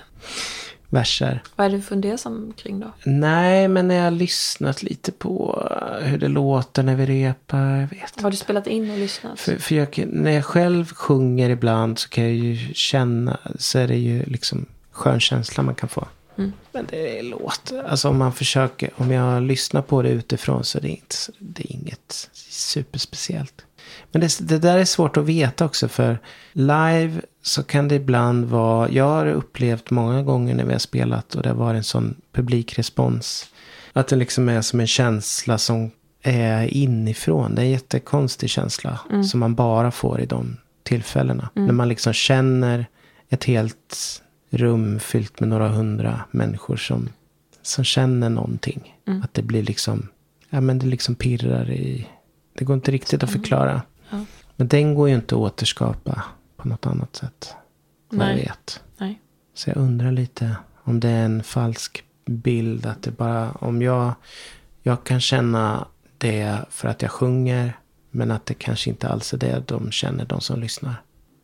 [0.93, 1.43] Verser.
[1.57, 2.93] Vad är du fundersam kring då?
[3.05, 5.69] Nej, men när jag har lyssnat lite på
[6.03, 7.77] hur det låter när vi repar.
[7.81, 9.41] Jag vet Har du spelat in och lyssnat?
[9.41, 13.89] För, för jag, när jag själv sjunger ibland så kan jag ju känna, så är
[13.89, 16.09] det ju liksom skön känsla man kan få.
[16.39, 16.53] Mm.
[16.73, 20.79] Men det är låt, alltså om man försöker, om jag lyssnar på det utifrån så
[20.79, 23.65] är det, inte, det är inget superspeciellt.
[24.13, 26.19] Men det, det där är svårt att veta också för
[26.53, 31.35] live så kan det ibland vara, jag har upplevt många gånger när vi har spelat
[31.35, 33.47] och det har varit en sån publikrespons.
[33.93, 35.91] Att det liksom är som en känsla som
[36.23, 37.55] är inifrån.
[37.55, 39.25] Det är en jättekonstig känsla Mm.
[39.25, 41.49] som man bara får i de tillfällena.
[41.55, 42.87] När man liksom känner
[43.29, 47.09] ett helt, rum fyllt med några hundra människor som,
[47.63, 48.97] som känner någonting.
[49.09, 49.23] Mm.
[49.23, 50.09] Att det blir liksom,
[50.51, 52.07] ja men det liksom pirrar i,
[52.53, 53.83] det går inte riktigt att förklara.
[54.11, 54.25] Ja.
[54.57, 56.23] Men den går ju inte att återskapa
[56.57, 57.55] på något annat sätt.
[58.09, 58.83] Vad jag vet.
[58.99, 59.21] Nej.
[59.55, 62.87] Så jag undrar lite om det är en falsk bild.
[62.87, 64.13] Att det bara, om jag,
[64.83, 65.87] jag kan känna
[66.19, 67.79] det för att jag sjunger.
[68.11, 70.95] Men att det kanske inte alls är det de känner, de som lyssnar.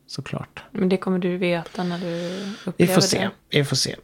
[0.07, 0.63] Såklart.
[0.71, 2.31] Men det kommer du veta när du
[2.67, 3.59] upplever Vi får se, det.
[3.59, 3.97] vi får se.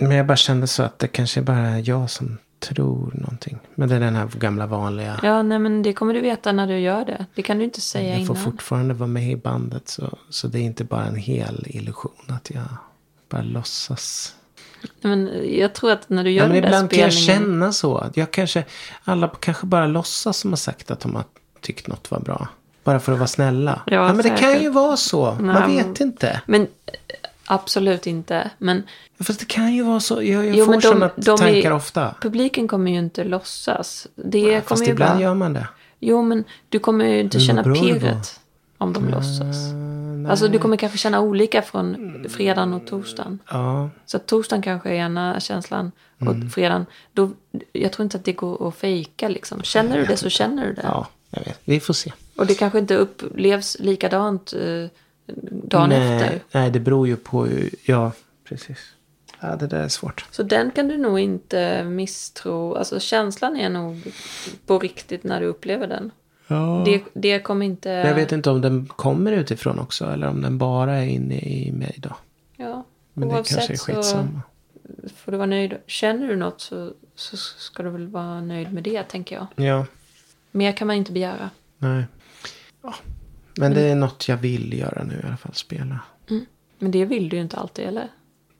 [0.00, 3.58] Men jag bara kände så att det kanske bara är jag som tror någonting.
[3.74, 5.20] Men det är den här gamla vanliga.
[5.22, 7.26] Ja, nej men det kommer du veta när du gör det.
[7.34, 8.44] Det kan du inte säga jag får innan.
[8.52, 9.88] fortfarande vara med i bandet.
[9.88, 12.64] Så, så det är inte bara en hel illusion att jag
[13.28, 14.34] bara låtsas.
[14.82, 17.12] Nej, Men jag tror att när du gör Ja, men den där ibland kan jag
[17.12, 17.42] spelningen.
[17.46, 17.98] känna så.
[17.98, 18.64] Att jag kanske,
[19.04, 21.24] alla kanske bara låtsas som har sagt att de har
[21.60, 22.48] tyckt något var bra.
[22.84, 23.82] Bara för att vara snälla.
[23.86, 24.62] Ja, men det kan säkert.
[24.62, 25.36] ju vara så.
[25.40, 26.42] Man Nej, vet inte.
[26.46, 26.66] Men
[27.46, 28.50] absolut inte.
[28.58, 28.82] Men
[29.20, 30.22] Fast det kan ju vara så.
[30.22, 32.14] Jag, jag Jo, får sådana de tankar är- ofta.
[32.20, 34.06] publiken kommer ju inte låtsas.
[34.14, 35.22] Det Ja, kommer Fast ju ibland bara...
[35.22, 35.68] gör man det.
[36.00, 38.40] Jo, men du kommer ju inte känna pirret
[38.78, 39.40] om de låtsas.
[39.70, 40.30] Eh, nej.
[40.30, 41.96] Alltså du kommer kanske känna olika från
[42.28, 43.38] fredagen och torsdagen.
[43.50, 46.50] Ja, Så torsdagen kanske är ena känslan och Mm.
[46.50, 47.30] fredagen, då,
[47.72, 49.62] jag tror inte att det går att fejka liksom.
[49.62, 50.82] Känner du det så känner du det.
[50.84, 51.60] ja, jag vet.
[51.64, 52.12] Vi får se.
[52.36, 54.90] Och det kanske inte upplevs likadant eh,
[55.62, 56.40] dagen nej, efter.
[56.52, 57.44] Nej, det beror ju på.
[57.46, 58.12] hur- Ja,
[58.44, 58.78] precis.
[59.40, 60.26] Ja, det där är svårt.
[60.30, 62.74] Så den kan du nog inte misstro.
[62.74, 64.12] Alltså känslan är nog
[64.66, 66.10] på riktigt när du upplever den.
[66.48, 66.82] Ja.
[66.86, 67.88] Det, det kommer inte...
[67.90, 70.04] Jag vet inte om den kommer utifrån också.
[70.04, 72.16] Eller om den bara är inne i mig då.
[72.56, 74.40] Ja, Men det oavsett kanske är så skitsamma.
[75.16, 75.74] får du vara nöjd.
[75.86, 79.66] Känner du något så, så ska du väl vara nöjd med det, tänker jag.
[79.66, 79.86] Ja,
[80.50, 81.50] Mer kan man inte begära.
[81.78, 82.04] nej.
[82.82, 82.94] Ja.
[83.56, 85.54] Men det är något jag vill göra nu i alla fall.
[85.54, 86.00] Spela.
[86.78, 88.08] Men det vill du ju inte alltid, eller?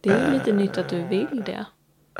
[0.01, 1.65] Det är ju lite nytt att du vill det.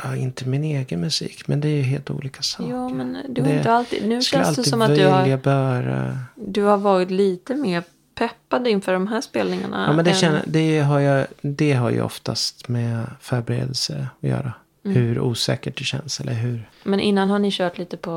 [0.03, 1.47] Ja, inte min egen musik.
[1.47, 2.71] Men det är ju helt olika saker.
[2.71, 4.07] Jo, men du har Det inte alltid...
[4.07, 6.17] Nu känns det som att du har, böra.
[6.35, 7.83] du har varit lite mer
[8.15, 9.85] peppad inför de här spelningarna.
[9.87, 14.29] Ja, men det, än- känner, det, har jag, det har ju oftast med förberedelse att
[14.29, 14.53] göra.
[14.85, 14.97] Mm.
[14.97, 16.19] Hur osäkert det känns.
[16.19, 16.69] Eller hur.
[16.83, 18.11] Men innan har ni kört lite på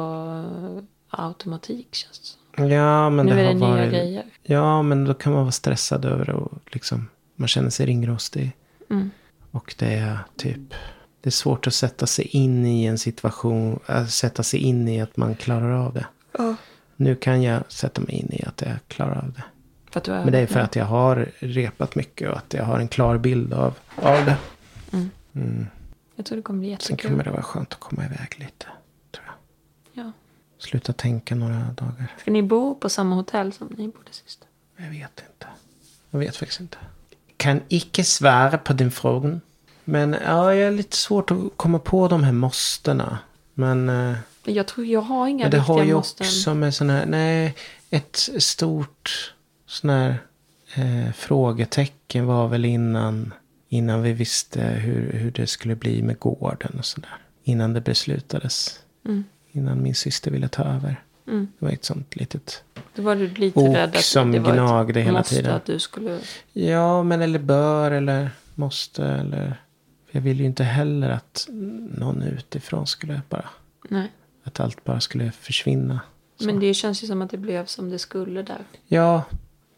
[1.10, 2.39] eh, automatik, känns det.
[2.68, 3.90] Ja, men Nu det är har det nya varit.
[3.90, 4.24] grejer.
[4.42, 6.32] Ja, men då kan man vara stressad över det.
[6.32, 8.52] Och liksom, man känner sig ringrostig.
[8.90, 9.10] Mm.
[9.50, 10.74] Och det är typ.
[11.22, 13.80] Det är svårt att sätta sig in i en situation.
[13.88, 16.06] Äh, sätta sig in i att man klarar av det.
[16.96, 19.42] Nu kan jag sätta mig in i att jag klarar av det.
[19.98, 22.78] Att är, Men det är för att jag har repat mycket och att jag har
[22.78, 24.36] en klar bild av, av det.
[26.16, 27.10] Jag tror det kommer bli Sen jättekul.
[27.10, 28.66] kommer det vara skönt att komma iväg lite.
[30.60, 32.06] Sluta tänka några dagar.
[32.20, 34.44] Ska ni bo på samma hotell som ni bodde sist?
[34.76, 35.46] Jag vet inte.
[36.10, 36.78] Jag vet faktiskt inte.
[37.36, 39.40] Kan icke svara på din fråga.
[39.84, 43.18] Men ja, jag är lite svårt att komma på de här måstena.
[43.54, 46.26] Men, eh, Men Jag tror jag har inga men det riktiga har ju måsten.
[46.26, 47.54] också med sån här, nej,
[47.90, 49.34] ett stort
[49.66, 50.18] sån här
[50.74, 53.34] eh, frågetecken var väl innan,
[53.68, 57.16] innan vi visste hur, hur det skulle bli med gården och sådär.
[57.44, 58.80] Innan det beslutades.
[59.04, 59.24] Mm.
[59.52, 61.02] Innan min syster ville ta över.
[61.26, 61.48] Mm.
[61.58, 64.52] Det var ett sånt litet Då var du lite Ok rädd att som det var
[64.52, 65.54] gnagde ett hela måste tiden.
[65.54, 66.18] att du skulle...
[66.52, 69.62] Ja, men eller bör eller måste eller...
[70.10, 71.46] Jag vill ju inte heller att
[71.90, 73.48] någon utifrån skulle bara...
[73.88, 74.12] Nej.
[74.44, 76.00] Att allt bara skulle försvinna.
[76.38, 76.46] Så.
[76.46, 78.64] Men det känns ju som att det blev som det skulle där.
[78.86, 79.22] Ja,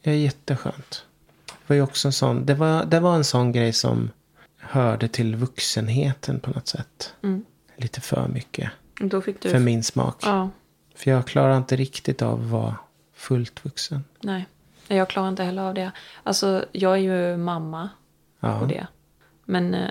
[0.02, 1.04] det är jätteskönt.
[1.46, 2.46] Det var ju också en sån...
[2.46, 4.10] Det var, det var en sån grej som
[4.58, 7.14] hörde till vuxenheten på något sätt.
[7.22, 7.44] Mm.
[7.76, 8.70] Lite för mycket.
[9.00, 9.20] Du...
[9.22, 10.16] För min smak.
[10.22, 10.50] Ja,
[10.94, 12.76] För jag klarar inte riktigt av att vara
[13.12, 14.04] fullt vuxen.
[14.20, 14.46] nej.
[14.88, 15.92] Jag klarar inte heller av det.
[16.22, 16.96] Alltså, jag är
[17.30, 17.88] ju mamma
[18.40, 18.60] Ja.
[18.60, 18.86] och det.
[19.44, 19.90] Men eh,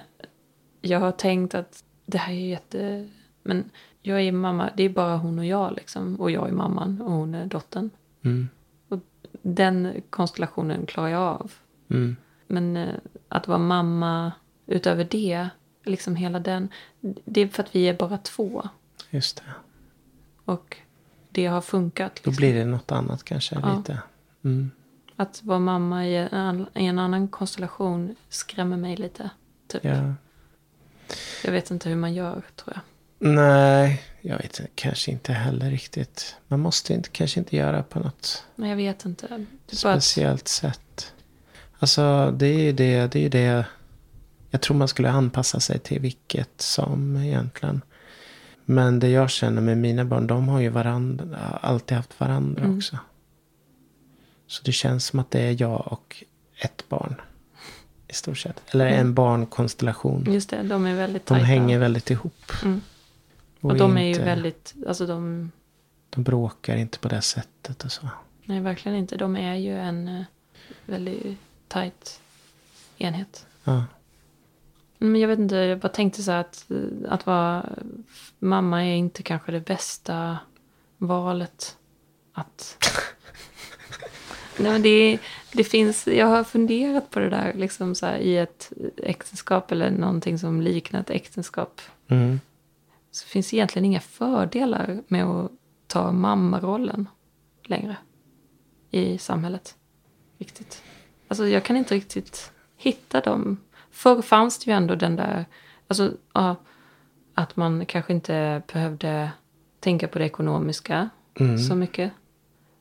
[0.81, 3.09] jag har tänkt att det här är jätte...
[3.43, 3.69] Men
[4.01, 6.15] jag är mamma, det är bara hon och jag liksom.
[6.15, 7.89] Och jag är mamman och hon är dottern.
[8.21, 8.49] Mm.
[8.89, 8.99] Och
[9.41, 11.51] den konstellationen klarar jag av.
[11.89, 12.15] Mm.
[12.47, 12.95] Men eh,
[13.27, 14.31] att vara mamma
[14.67, 15.49] utöver det,
[15.83, 16.69] liksom hela den.
[17.25, 18.69] Det är för att vi är bara två.
[19.11, 19.43] Just det.
[20.45, 20.77] Och
[21.29, 22.11] det har funkat.
[22.23, 22.35] Då Liksom.
[22.41, 23.55] blir det något annat kanske.
[23.61, 23.77] Ja.
[23.77, 23.99] Lite.
[24.43, 24.71] Mm.
[25.15, 29.29] Att vara mamma i en, an- i en annan konstellation skrämmer mig lite.
[29.67, 29.83] Typ.
[29.83, 30.13] Ja.
[31.43, 32.81] Jag vet inte hur man gör, tror jag.
[33.33, 36.35] Nej, jag vet kanske inte heller riktigt.
[36.47, 39.27] Man måste inte, kanske inte göra på något Men jag vet inte.
[39.27, 41.13] Bara att, speciellt sätt.
[41.79, 43.65] Alltså, det är ju det, det är det.
[44.49, 47.81] Jag tror man skulle anpassa sig till vilket som egentligen.
[48.71, 52.77] Men det jag känner med mina barn, de har ju varandra, alltid haft varandra Mm.
[52.77, 52.97] också.
[54.47, 56.23] Så det känns som att det är jag och
[56.57, 57.15] ett barn.
[58.07, 58.61] i stort sett.
[58.73, 60.25] Eller en barnkonstellation.
[60.33, 61.45] Just det, de är väldigt De tajta.
[61.45, 62.51] hänger väldigt ihop.
[62.63, 62.81] Mm.
[63.61, 65.51] Och, Och de är ju inte- väldigt, alltså de,
[66.09, 68.07] De bråkar inte på det sättet och så.
[68.45, 69.17] nej verkligen inte.
[69.17, 70.23] De är ju en eh,
[70.85, 72.21] väldigt tajt
[72.97, 73.45] enhet.
[73.63, 73.83] Ja.
[75.03, 76.65] Men jag vet inte, jag bara tänkte så här att,
[77.07, 77.69] att vara
[78.39, 80.37] mamma är inte kanske det bästa
[80.97, 81.77] valet.
[82.33, 82.87] Att...
[84.57, 85.19] Nej men det,
[85.51, 89.91] det finns, jag har funderat på det där liksom så här, i ett äktenskap eller
[89.91, 91.81] någonting som liknar ett äktenskap.
[92.07, 92.39] Mm.
[93.11, 95.51] Så finns egentligen inga fördelar med att
[95.87, 97.09] ta mammarollen
[97.63, 97.95] längre
[98.91, 99.75] i samhället.
[100.37, 100.83] Riktigt.
[101.27, 103.57] Alltså jag kan inte riktigt hitta dem.
[103.91, 105.45] Förr fanns det ju ändå den där,
[105.87, 106.55] alltså ja,
[107.33, 109.31] att man kanske inte behövde
[109.79, 111.57] tänka på det ekonomiska Mm.
[111.57, 112.11] så mycket.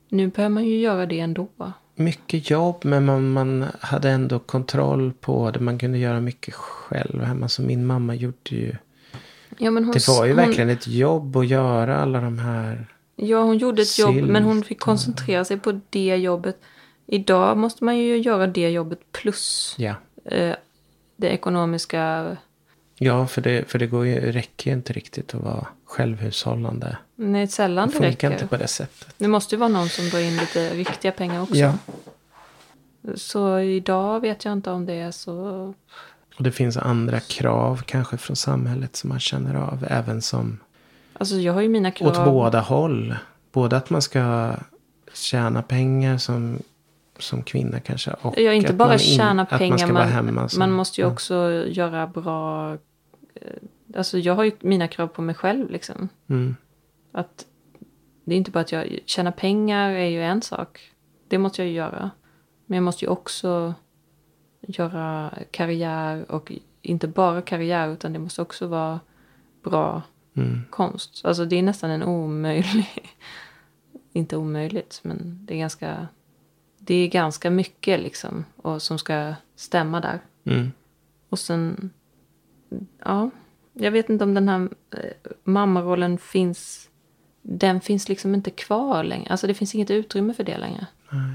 [0.08, 1.48] Nu behöver man ju göra det ändå.
[1.94, 5.60] Mycket jobb men man, man hade ändå kontroll på det.
[5.60, 7.48] Man kunde göra mycket själv hemma.
[7.48, 8.76] Så min mamma gjorde ju.
[9.58, 12.86] Ja, hon, Det var ju hon, verkligen ett jobb att göra alla de här.
[13.16, 16.60] Ja, hon gjorde ett jobb, men hon Sylt fick koncentrera sig på det jobbet.
[17.06, 19.94] Idag måste man ju göra det jobbet plus Ja.
[20.24, 20.54] eh,
[21.20, 22.36] det ekonomiska.
[22.98, 26.96] Ja, för det, för det går ju, räcker ju inte riktigt att vara självhushållande.
[27.14, 28.32] Nej, sällan Det det funkar räcker.
[28.32, 29.14] inte på det sättet.
[29.18, 31.56] Det måste ju vara någon som drar in lite riktiga pengar också.
[31.56, 31.74] Ja.
[33.14, 35.34] Så idag vet jag inte om det är så...
[36.36, 39.86] Och det finns andra krav kanske från samhället som man känner av.
[39.90, 40.58] Även som
[41.12, 42.08] Alltså jag har ju mina krav.
[42.08, 43.14] åt båda håll.
[43.52, 44.52] Både att man ska
[45.14, 46.58] tjäna pengar som,
[47.20, 48.10] som kvinna kanske.
[48.22, 49.92] Och Ja, inte att bara tjäna man pengar.
[49.92, 50.48] Man, hemma.
[50.48, 51.12] Som, man måste ju ja.
[51.12, 52.72] också göra bra...
[53.34, 53.52] eh,
[53.96, 56.08] Alltså jag har ju mina krav på mig själv liksom.
[56.28, 56.56] Mm,
[57.12, 57.46] Att
[58.24, 60.92] det är inte bara att jag tjäna pengar är ju en sak.
[61.28, 62.10] Det måste jag ju göra.
[62.66, 63.74] Men jag måste ju också
[64.60, 66.52] göra karriär och
[66.82, 69.00] inte bara karriär utan det måste också vara
[69.62, 70.02] bra
[70.36, 71.20] mm, konst.
[71.24, 72.88] Alltså det är nästan en omöjlig,
[74.12, 76.08] inte omöjligt men det är ganska,
[76.82, 80.20] det är ganska mycket liksom och som ska stämma där.
[80.44, 80.72] mm.
[81.28, 81.90] Och sen,
[83.04, 83.30] ja,
[83.72, 84.98] jag vet inte om den här eh,
[85.44, 86.88] mammarollen finns,
[87.42, 89.30] den finns liksom inte kvar längre.
[89.30, 90.86] Alltså det finns inget utrymme för det längre.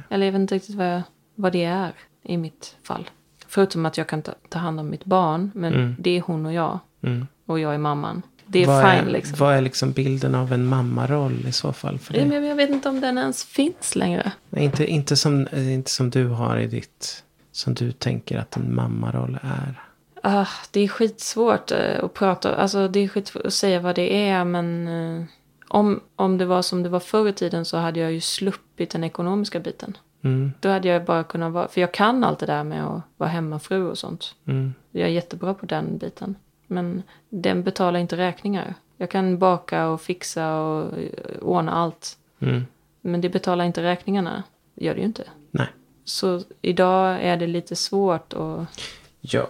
[0.09, 1.01] Eller jag vet inte riktigt vad, jag,
[1.35, 1.93] vad det är
[2.23, 3.09] i mitt fall.
[3.47, 5.95] Förutom att jag kan ta, ta hand om mitt barn, men Mm.
[5.99, 6.79] det är hon och jag.
[7.01, 7.27] Mm.
[7.45, 8.21] Och jag är mamman.
[8.47, 9.35] Det är vad, fine är, liksom.
[9.39, 11.99] vad är liksom bilden av en mammaroll i så fall?
[11.99, 12.29] För Ja, dig?
[12.29, 14.31] men jag vet inte om den ens finns längre.
[14.49, 17.21] Nej, inte, inte, som, eh, inte som du har i ditt...
[17.51, 19.81] Som du tänker att en mammaroll är.
[20.23, 24.29] Ah, det är skitsvårt eh, att prata, alltså det är skitsvårt att säga vad det
[24.29, 25.23] är men eh,
[25.67, 28.89] om, om det var som det var förr i tiden så hade jag ju sluppit
[28.89, 29.97] den ekonomiska biten.
[30.23, 33.01] Mm, Då hade jag bara kunnat vara, för jag kan allt det där med att
[33.17, 34.35] vara hemmafru och sånt.
[34.47, 36.35] mm, Jag är jättebra på den biten.
[36.67, 38.73] Men den betalar inte räkningar.
[38.97, 42.17] Jag kan baka och fixa och eh, ordna allt.
[42.39, 42.65] mm.
[43.01, 44.43] Men det betalar inte räkningarna.
[44.75, 45.23] Det gör det ju inte.
[45.51, 45.67] Nej.
[46.03, 48.79] Så idag är det lite svårt att
[49.21, 49.47] Ja.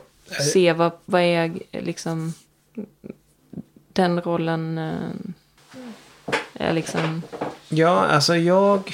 [0.54, 2.34] se vad, vad är liksom
[3.94, 5.10] den rollen eh,
[6.54, 7.22] är liksom.
[7.70, 8.92] Ja, alltså jag...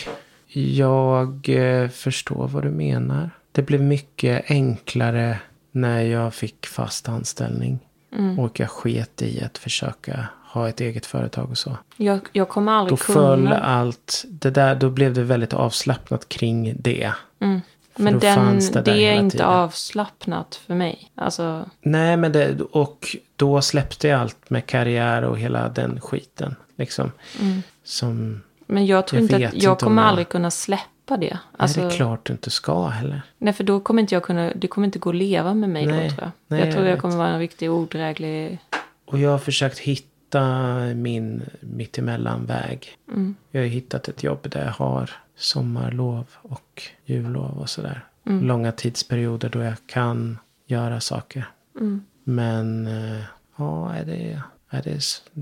[0.54, 3.30] Jag eh, förstår vad du menar.
[3.52, 5.40] Det blev mycket enklare
[5.72, 7.80] när jag fick fast anställning.
[8.18, 8.40] Mm.
[8.40, 11.78] Och jag sket i att försöka ha ett eget företag och så.
[11.98, 13.60] Jag, jag kommer Då aldrig föll kunna.
[13.60, 14.26] allt.
[14.28, 17.12] Det där, då blev det väldigt avslappnat kring det.
[17.40, 17.62] Mm.
[17.96, 19.48] Men då den, det, det är inte tiden.
[19.48, 21.12] avslappnat för mig.
[21.16, 26.56] Alltså, Nej, men det, och då släppte jag allt med karriär och hela den skiten.
[26.76, 27.12] Liksom.
[27.42, 27.62] mm.
[27.84, 30.84] Som, Men jag tror Jag inte att jag kommer jag- aldrig kunna släppa
[31.18, 31.40] det.
[31.58, 33.22] Alltså, nej, det är klart du inte ska heller.
[33.38, 35.86] Nej, för då kommer inte jag kunna, det kommer inte gå att leva med mig
[35.86, 36.32] Nej, då tror jag.
[36.48, 38.60] nej, jag tror jag jag kommer vara en riktigt odräglig.
[39.06, 42.98] Och jag har försökt hitta min mittemellanväg.
[43.08, 43.36] Mm.
[43.52, 48.06] Jag har hittat ett jobb där jag har sommarlov och jullov och sådär.
[48.26, 48.48] Mm.
[48.48, 51.46] Långa tidsperioder då jag kan göra saker.
[51.80, 52.06] Mm.
[52.24, 53.22] Men eh,
[53.56, 55.02] ja, är det, är det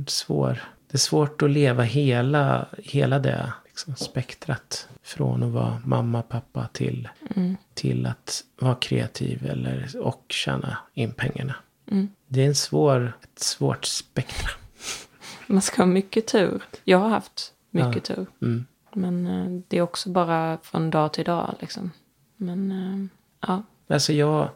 [0.10, 0.64] svår.
[0.88, 3.54] Det är svårt att leva hela, hela det
[3.88, 4.88] liksom, spektrat.
[5.04, 7.58] Från att vara mamma, pappa till, Mm.
[7.74, 11.56] till att vara kreativ eller, och tjäna in pengarna.
[11.92, 12.10] Mm.
[12.28, 14.50] Det är en svår, ett svårt spektra.
[15.48, 16.62] Man ska ha mycket tur.
[16.84, 18.26] Jag har haft mycket tur.
[18.42, 18.66] Mm.
[18.94, 21.92] Men eh, det är också bara från dag till dag liksom.
[22.36, 23.08] Men eh,
[23.48, 23.64] ja.
[23.88, 24.50] Alltså jag,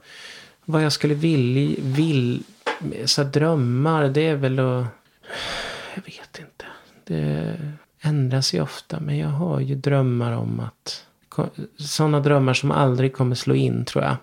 [0.65, 2.43] vad jag skulle vilja, vill,
[3.05, 4.85] så här drömmar, det är väl att,
[5.95, 6.65] jag vet inte.
[7.03, 7.57] Det
[8.03, 11.05] ändras ju ofta, men jag har ju drömmar om att,
[11.77, 14.15] sådana drömmar som aldrig kommer slå in tror jag.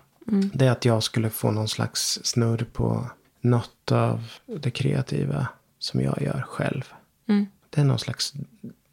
[0.53, 3.09] Det är att jag skulle få någon slags snurr på
[3.41, 5.47] något av det kreativa
[5.79, 6.93] som jag gör själv.
[7.27, 7.47] Mm.
[7.69, 8.33] Det är någon slags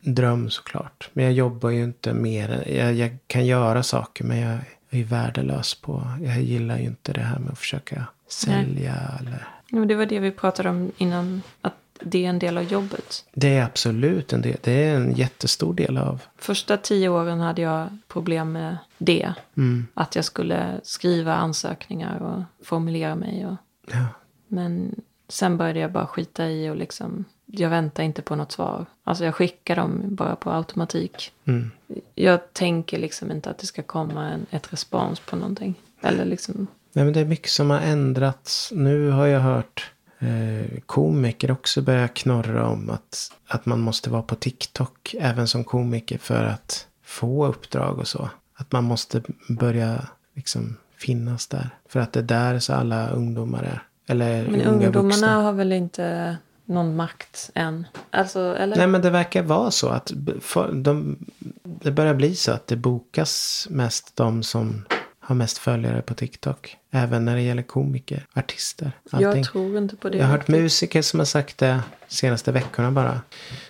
[0.00, 1.10] dröm såklart.
[1.12, 2.64] Men jag jobbar ju inte mer.
[2.68, 4.58] Jag, jag kan göra saker men jag
[4.90, 6.12] är värdelös på.
[6.22, 9.48] Jag gillar ju inte det här med att försöka sälja eller.
[9.70, 11.42] Ja, men det var det vi pratade om innan.
[11.60, 13.24] Att det är en del av jobbet.
[13.32, 14.56] Det är absolut en del.
[14.62, 16.22] Det är en jättestor del av.
[16.36, 19.32] Första tio åren hade jag problem med det.
[19.56, 19.86] Mm.
[19.94, 23.46] Att jag skulle skriva ansökningar och formulera mig.
[23.46, 23.56] Och,
[23.92, 24.04] Ja.
[24.48, 24.94] men
[25.28, 27.24] sen började jag bara skita i och liksom.
[27.46, 28.86] Jag väntar inte på något svar.
[29.04, 31.32] Alltså jag skickar dem bara på automatik.
[31.44, 31.70] Mm.
[32.14, 35.74] Jag tänker liksom inte att det ska komma en, ett respons på någonting.
[36.00, 36.66] Eller liksom.
[36.92, 38.70] Nej, men det är mycket som har ändrats.
[38.74, 44.22] Nu har jag hört eh, komiker också börja knorra om att, att man måste vara
[44.22, 48.30] på TikTok även som komiker för att få uppdrag och så.
[48.54, 51.70] Att man måste börja liksom finnas där.
[51.88, 53.82] För att det är där så alla ungdomar är.
[54.06, 55.42] Eller Men unga ungdomarna vuxna.
[55.42, 57.86] har väl inte någon makt än?
[58.10, 58.76] Alltså, eller?
[58.76, 61.16] Nej men det verkar vara så att för, de,
[61.62, 64.84] det börjar bli så att det bokas mest de som
[65.28, 66.76] har mest följare på TikTok.
[66.90, 68.92] Även när det gäller komiker, artister.
[69.10, 69.26] allting.
[69.36, 70.18] jag tror inte på det.
[70.18, 73.20] Jag har hört musiker som har sagt det senaste veckorna bara.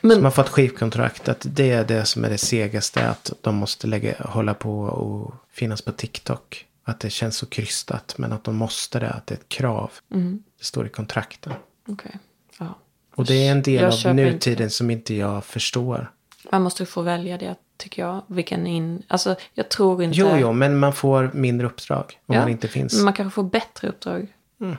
[0.01, 1.29] Men- Som har fått skivkontrakt.
[1.29, 3.09] Att det är det som är det segaste.
[3.09, 6.67] Att de måste lägga, hålla på och finnas på TikTok.
[6.85, 8.15] Att det känns så krystat.
[8.19, 9.11] Men att de måste det.
[9.11, 9.91] Att det är ett krav.
[10.15, 11.53] Mm, Det står i kontrakten.
[11.89, 12.19] Okej.
[12.59, 12.79] Ja.
[13.15, 14.71] Och det är en del Jag av nutiden inte.
[14.75, 16.11] som inte jag förstår.
[16.53, 18.23] Man måste få välja det, tycker jag.
[18.27, 19.03] Vilken in...
[19.09, 20.17] Alltså, jag tror inte...
[20.19, 22.19] Jo, jo, men man får mindre uppdrag.
[22.27, 22.95] Om Ja, man inte finns.
[22.95, 24.27] Men man kanske får bättre uppdrag.
[24.61, 24.77] Om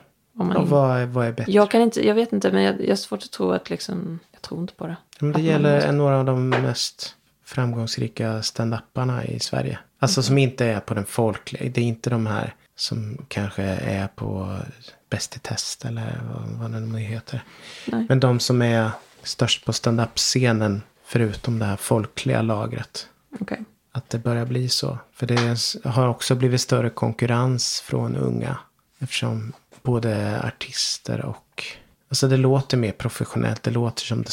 [0.48, 0.70] man Och in...
[0.70, 1.52] vad, är- vad är bättre?
[1.52, 4.20] Jag kan inte, jag vet inte, men jag, jag har svårt att tro att liksom...
[4.32, 4.96] Jag tror inte på det.
[5.20, 9.80] Men det man gäller måste- några av de mest framgångsrika stand-upparna i Sverige.
[10.00, 11.72] Alltså som inte är på den folkliga.
[11.74, 14.58] Det är inte de här som kanske är på
[15.10, 17.44] Bäst i test eller vad, vad det nu heter.
[17.86, 18.06] Nej.
[18.10, 18.90] Men de som är
[19.24, 23.08] störst på stand-up-scenen förutom det här folkliga lagret.
[23.40, 23.64] Okej.
[23.92, 24.98] Att det börjar bli så.
[25.14, 25.58] För det
[25.90, 28.58] har också blivit större konkurrens från unga.
[29.00, 31.64] Eftersom både artister och...
[32.10, 33.64] Alltså det låter mer professionellt.
[33.64, 34.32] Det låter som det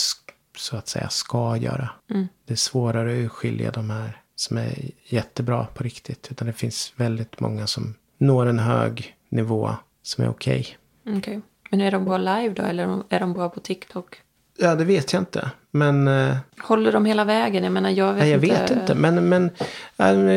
[0.57, 1.89] så att säga ska göra.
[2.45, 6.29] Det är svårare att urskilja de här som är jättebra på riktigt.
[6.31, 9.71] Utan det finns väldigt många som når en hög nivå
[10.03, 10.79] som är okej.
[11.07, 11.41] Okej.
[11.71, 12.63] Men är de bra live då?
[12.63, 14.23] Eller är de- är de bra på TikTok?
[14.59, 15.51] Ja, det vet jag inte.
[15.71, 16.09] Men...
[16.09, 17.65] eh, Håller de hela vägen?
[17.65, 18.57] Jag menar, jag vet Nej, jag inte.
[18.61, 18.95] vet inte.
[18.95, 19.51] Men, men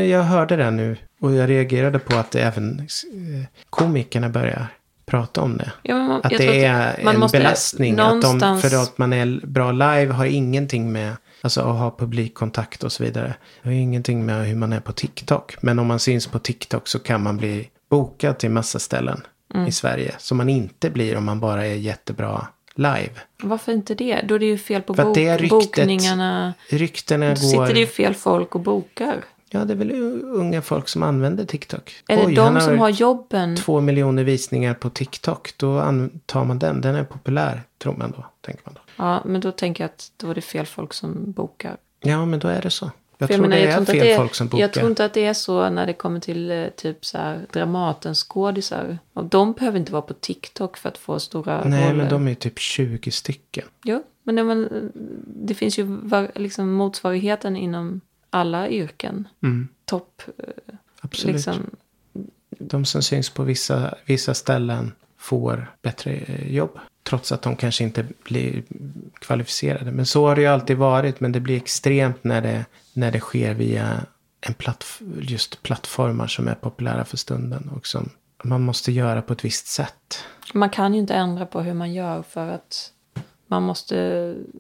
[0.10, 0.98] jag hörde det nu.
[1.22, 4.68] Och jag reagerade på att även eh, komikerna börjar
[5.06, 5.72] prata om det.
[5.84, 6.42] Ja, man, Att det att
[7.00, 7.96] är man en belastning.
[7.96, 8.44] Någonstans...
[8.44, 12.84] Att de, för att man är bra live har ingenting med alltså, att ha publikkontakt
[12.84, 13.34] och så vidare.
[13.64, 15.56] Det har ingenting med hur man är på TikTok.
[15.62, 19.22] Men om man syns på TikTok så kan man bli bokad till massa ställen
[19.54, 19.68] Mm.
[19.68, 20.16] i Sverige.
[20.18, 22.48] Som man inte blir om man bara är jättebra
[22.80, 23.12] live.
[23.44, 24.22] Varför inte det?
[24.28, 26.54] Då är det ju fel på bok, ryktet- bokningarna.
[26.70, 29.24] Ryktena Då sitter det ju fel folk och bokar.
[29.50, 29.92] Ja, det är väl
[30.24, 31.96] unga folk som använder TikTok.
[32.08, 33.56] Är det Oj, de som har jobben?
[33.56, 35.54] två miljoner visningar på TikTok.
[35.58, 35.84] Då
[36.26, 36.82] tar man den.
[36.82, 38.26] Den är populär, tror man då.
[38.42, 38.82] Tänker man då.
[39.04, 41.78] Ja, men då tänker jag att då är det fel folk som bokar.
[42.02, 42.92] Ja, men då är det så.
[43.22, 44.62] Jag För tror menar, det jag är fel att det är, folk som bokar.
[44.62, 47.46] Jag tror inte att det är så när det kommer till eh, typ så här
[47.54, 48.98] Dramaten-skådisar.
[49.14, 51.98] Och de behöver inte vara på TikTok för att få stora Nej, roller.
[51.98, 53.66] men de är typ 20 stycken.
[53.84, 54.92] Jo, men det, men
[55.28, 59.28] det finns ju var, liksom motsvarigheten inom alla yrken.
[59.44, 61.36] Mm, Topp, eh, absolut.
[61.36, 61.70] liksom.
[62.50, 66.80] De som syns på vissa, vissa ställen får bättre eh, jobb.
[67.10, 68.64] Trots att de kanske inte blir
[69.20, 69.92] kvalificerade.
[69.92, 71.20] Men så har det ju alltid varit.
[71.20, 74.02] Men det blir extremt när det, när det sker via
[74.42, 77.70] en plattf- just plattformar som är populära för stunden.
[77.76, 78.10] Och som
[78.44, 80.24] man måste göra på ett visst sätt.
[80.54, 82.92] Man kan ju inte ändra på hur man gör för att
[83.48, 83.96] man måste...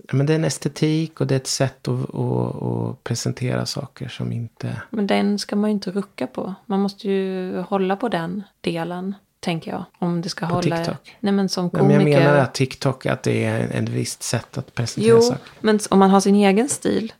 [0.07, 3.65] Ja, Men det är en estetik och det är ett sätt att, att, att presentera
[3.65, 4.81] saker som inte...
[4.89, 6.53] Men den ska man ju inte rucka på.
[6.65, 9.83] Man måste ju hålla på den delen, tänker jag.
[9.99, 10.77] Om det ska På hålla...
[10.77, 11.15] TikTok?
[11.19, 11.97] Nej, men som komiker.
[11.97, 15.41] men jag menar att TikTok, att det är ett visst sätt att presentera Jo, saker.
[15.59, 17.13] men om man har sin egen stil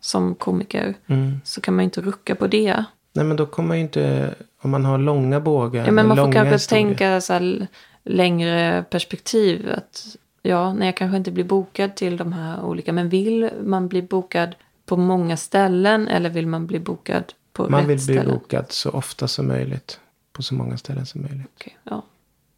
[0.00, 1.40] som komiker Mm.
[1.44, 2.84] så kan man ju inte rucka på det.
[3.12, 4.34] Nej, men då kommer man ju inte...
[4.62, 5.84] Om man har långa bågar.
[5.86, 6.84] Ja, men man får kanske historier.
[6.86, 7.66] tänka så här
[8.04, 9.70] längre perspektiv.
[9.76, 10.06] Att,
[10.42, 12.92] ja, nej, jag kanske inte blir bokad till de här olika.
[12.92, 14.54] Men vill man bli bokad
[14.86, 18.34] på många ställen eller vill man bli bokad på Man rätt vill bli ställen?
[18.34, 20.00] bokad så ofta som möjligt.
[20.42, 21.46] På så många ställen som möjligt.
[21.58, 22.02] Okej, ja.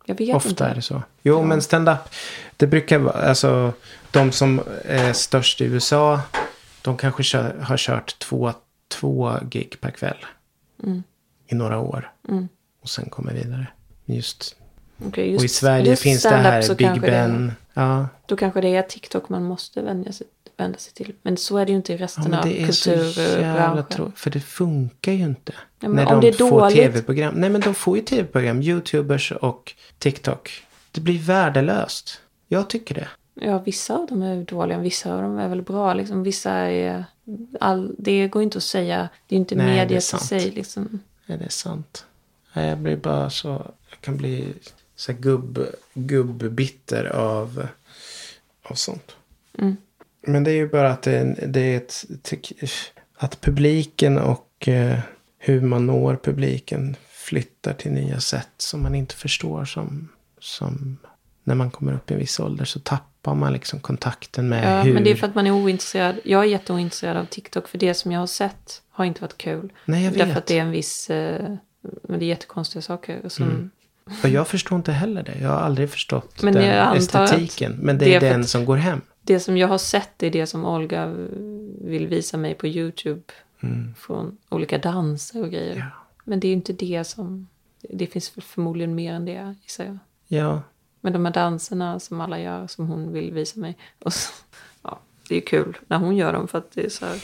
[0.07, 0.64] Jag vet Ofta inte.
[0.64, 1.03] är det så.
[1.22, 1.99] Jo, men stand-up.
[2.57, 3.72] Det brukar vara, alltså
[4.11, 6.20] de som är störst i USA.
[6.82, 8.53] De kanske kör, har kört två,
[8.89, 10.16] två gig per kväll.
[10.82, 11.03] Mm.
[11.47, 12.12] I några år.
[12.28, 12.49] Mm.
[12.82, 13.66] och sen komma vidare.
[14.05, 14.57] Just,
[15.07, 17.53] Okej, just, och i Sverige finns det här Big kanske det- Ben.
[17.74, 20.26] Ja, Då kanske det är TikTok man måste vända sig,
[20.57, 21.13] vända sig till.
[21.23, 24.13] Men så är det ju inte i ja resten men av är kulturbranschen.
[24.17, 25.53] För det funkar ju inte.
[25.81, 27.35] Ja, när om de det är får tv-program.
[27.35, 28.63] Nej men de får ju tv-program.
[28.63, 30.65] Youtubers och TikTok.
[30.93, 32.21] Det blir värdelöst.
[32.49, 33.09] Jag tycker det.
[33.35, 35.95] Ja, vissa av dem är dåliga, vissa av dem är väl bra.
[35.95, 37.05] Liksom, vissa är...
[37.61, 39.09] All, det går inte att säga.
[39.27, 40.23] Det är inte Nej, är mediet i sant.
[40.23, 40.51] sig.
[40.51, 41.01] Liksom.
[41.27, 42.07] Är det sant?
[42.53, 43.49] Nej, jag blir bara så...
[43.91, 44.55] Jag kan bli
[44.97, 47.67] så gubb, gubbbitter av,
[48.63, 49.17] av sånt.
[49.59, 49.77] Mm.
[50.27, 52.05] Men det är ju bara att det, är- det är ett...
[53.16, 54.99] Att publiken och eh,
[55.39, 60.09] hur man når publiken flyttar till nya sätt som man inte förstår som...
[60.41, 60.97] som
[61.47, 64.83] när man kommer upp i en viss ålder så tappar man liksom kontakten med Ja,
[64.83, 64.95] hur...
[64.95, 66.16] men det är för att man är ointresserad.
[66.25, 67.68] Jag är jätteointresserad av TikTok.
[67.68, 69.72] För det som jag har sett har inte varit kul.
[69.85, 70.18] Nej, jag vet.
[70.18, 71.11] Därför att det är en viss...
[71.11, 71.55] Eh,
[72.03, 73.29] men det är jättekonstiga saker.
[73.29, 73.70] Som, Mm.
[74.22, 75.39] Och jag förstår inte heller det.
[75.41, 77.79] Jag har aldrig förstått Men den estetiken.
[77.83, 79.01] Men det det är är för den som går hem.
[79.27, 81.07] Det som jag har sett är det som Olga
[81.81, 83.22] vill visa mig på YouTube.
[83.62, 83.95] Mm.
[83.99, 85.77] Från olika danser och grejer.
[85.77, 85.91] Ja.
[86.25, 87.49] Men det är ju inte det som...
[87.81, 89.99] Det finns förmodligen mer än det, gissar jag.
[90.27, 90.62] Ja,
[91.01, 93.77] Men de här danserna som alla gör, som hon vill visa mig.
[93.99, 94.33] Och så,
[94.83, 94.99] ja,
[95.29, 97.22] det är kul när hon gör dem för att det är så här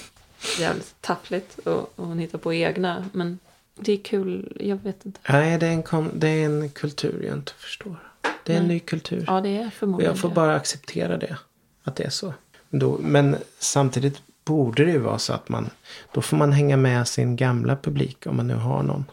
[0.60, 1.58] jävligt taffligt.
[1.58, 3.04] Och, och hon hittar på egna.
[3.12, 3.38] Men
[3.74, 5.20] det är kul, jag vet inte.
[5.28, 7.96] Nej, det är, en kon- det är en kultur jag inte förstår.
[8.44, 8.74] Det är en Nej.
[8.74, 9.24] ny kultur.
[9.26, 10.34] Ja, det är och förmodligen jag får det.
[10.34, 11.36] bara acceptera det.
[11.84, 12.34] Att det är så.
[12.70, 15.70] Då, men samtidigt borde det ju vara så att man...
[16.12, 19.04] Då får man hänga med sin gamla publik om man nu har någon.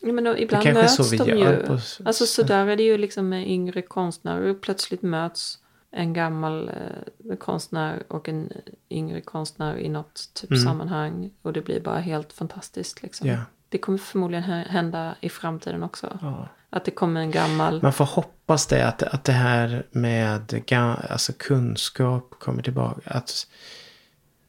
[0.00, 1.66] Ja, men då, ibland är möts så vi de gör ju.
[1.66, 4.54] på- Alltså så där är det ju liksom med yngre konstnärer.
[4.54, 5.58] Plötsligt möts
[5.90, 8.52] en gammal eh, konstnär och en
[8.90, 10.62] yngre konstnär i något typ Mm.
[10.62, 11.30] sammanhang.
[11.42, 13.28] Och det blir bara helt fantastiskt liksom.
[13.28, 13.36] Ja.
[13.68, 16.18] Det kommer förmodligen hä- hända i framtiden också.
[16.22, 16.48] Ja.
[16.70, 17.82] Att det kommer en gammal...
[17.82, 18.32] Man får hoppas
[18.66, 20.62] det att, att det här med
[21.10, 23.10] alltså kunskap kommer tillbaka.
[23.10, 23.46] Att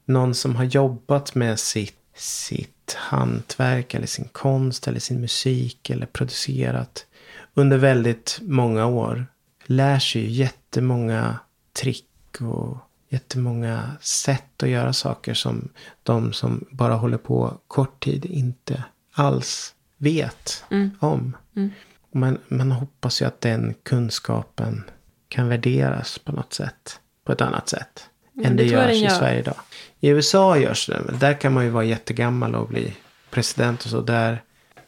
[0.05, 6.05] någon som har jobbat med sitt, sitt hantverk eller sin konst eller sin musik eller
[6.05, 7.05] producerat
[7.53, 9.25] under väldigt många år
[9.65, 11.39] lär sig ju jättemånga
[11.73, 12.77] trick och
[13.09, 15.69] jättemånga sätt att göra saker som
[16.03, 18.83] de som bara håller på kort tid inte
[19.13, 20.91] alls vet Mm.
[20.99, 21.37] om.
[21.55, 21.71] Mm.
[22.13, 24.83] Man, man hoppas ju att den kunskapen
[25.27, 26.99] kan värderas på något sätt.
[27.23, 28.09] På ett annat sätt.
[28.33, 29.09] Ja, än det det görs den i gör.
[29.09, 29.55] Sverige idag.
[29.99, 31.01] I USA görs det.
[31.05, 32.93] men Där kan man ju vara jättegammal och bli
[33.29, 34.01] president och så.
[34.01, 34.43] Där,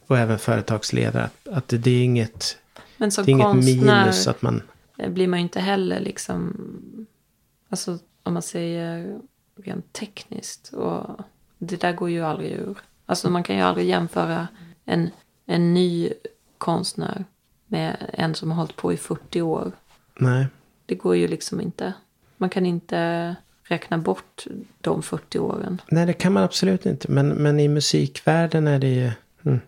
[0.06, 1.24] och även företagsledare.
[1.24, 2.58] Att, att det, det är inget,
[2.96, 4.62] Men som det är inget minus att man...
[4.98, 6.56] eh, blir man ju inte heller liksom...
[7.68, 9.18] Alltså om man säger
[9.56, 10.72] rent tekniskt.
[10.72, 11.20] Och
[11.58, 12.78] det där går ju aldrig ur.
[13.06, 14.48] Alltså man kan ju aldrig jämföra
[14.84, 15.10] en,
[15.46, 16.12] en ny
[16.58, 17.24] konstnär
[17.66, 19.72] med en som har hållit på i 40 år.
[20.18, 20.46] Nej.
[20.86, 21.92] Det går ju liksom inte.
[22.36, 24.46] Man kan inte räkna bort
[24.80, 25.80] de 40 åren.
[25.88, 27.10] Nej, det kan man absolut inte.
[27.10, 29.10] Men, men i musikvärlden är det ju...
[29.44, 29.60] Mm.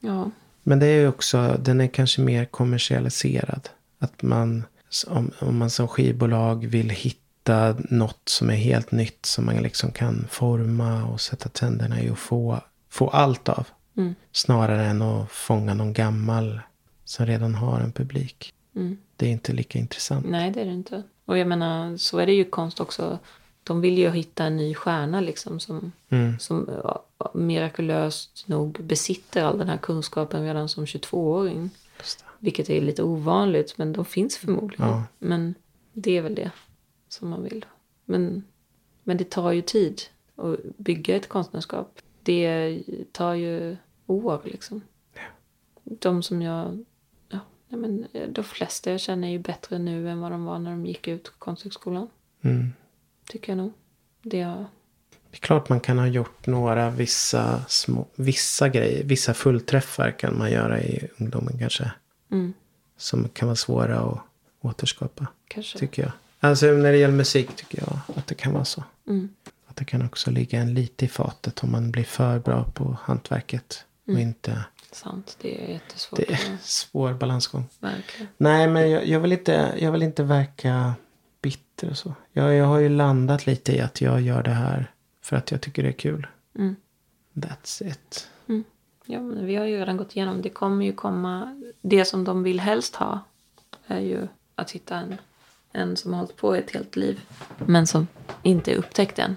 [0.00, 0.30] Ja,
[0.62, 3.68] Men det är ju också, den är kanske mer kommersialiserad.
[3.98, 4.64] Att man,
[5.06, 9.92] om, om man som skivbolag vill hitta något som är helt nytt som man liksom
[9.92, 13.66] kan forma och sätta tänderna i och få, få allt av.
[13.96, 14.14] Mm.
[14.32, 16.60] Snarare än att fånga någon gammal
[17.04, 18.54] som redan har en publik.
[18.76, 18.98] Mm.
[19.16, 20.26] Det är inte lika intressant.
[20.28, 21.02] nej det är det inte.
[21.24, 23.18] Och jag menar, så är det ju konst också.
[23.62, 26.38] De vill ju hitta en ny stjärna liksom som, Mm.
[26.38, 26.68] som
[27.34, 31.70] mirakulöst nog besitter all den här kunskapen redan som 22-åring.
[31.98, 32.24] Just det.
[32.38, 34.88] Vilket är lite ovanligt, men de finns förmodligen.
[34.88, 35.02] Ja.
[35.18, 35.54] Men
[35.92, 36.50] det är väl det
[37.08, 37.64] som man vill.
[38.04, 38.44] Men,
[39.02, 40.02] men det tar ju tid
[40.36, 41.98] att bygga ett konstnärskap.
[42.22, 42.82] Det
[43.12, 43.76] tar ju
[44.06, 44.80] år liksom.
[45.84, 46.84] De som jag...
[47.68, 50.70] Ja, men de flesta jag känner är ju bättre nu än vad de var när
[50.70, 52.08] de gick ut konsthögskolan.
[52.42, 52.72] Mm.
[53.28, 53.72] Tycker jag nog.
[54.22, 54.56] Det är,
[55.30, 59.04] Det är klart man kan ha gjort några vissa, små, vissa grejer.
[59.04, 61.92] Vissa fullträffar kan man göra i ungdomen kanske.
[62.30, 62.52] mm,
[62.96, 64.18] Som kan vara svåra att
[64.60, 65.26] återskapa.
[65.48, 65.78] kanske.
[65.78, 66.12] Tycker jag.
[66.40, 68.84] Alltså när det gäller musik tycker jag att det kan vara så.
[69.08, 69.28] Mm,
[69.66, 72.96] Att det kan också ligga en lite i fatet om man blir för bra på
[73.02, 73.84] hantverket.
[74.06, 74.64] Och inte.
[74.92, 76.16] sant, det är jättesvårt.
[76.20, 77.68] Det är svår balansgång.
[77.80, 78.28] Verkligen.
[78.36, 80.94] Nej men jag, jag, vill inte, jag vill inte verka
[81.42, 82.14] bitter och så.
[82.32, 84.90] Jag, jag har ju landat lite i att jag gör det här
[85.22, 86.26] för att jag tycker det är kul.
[86.58, 86.76] Mm.
[87.34, 88.28] That's it.
[89.08, 90.42] Ja, men vi har ju redan gått igenom.
[90.42, 91.62] Det kommer ju komma.
[91.82, 93.20] Det som de vill helst ha
[93.86, 95.16] är ju att hitta en,
[95.72, 97.20] en som har hållit på ett helt liv.
[97.66, 98.06] Men som
[98.42, 99.36] inte är upptäckt än.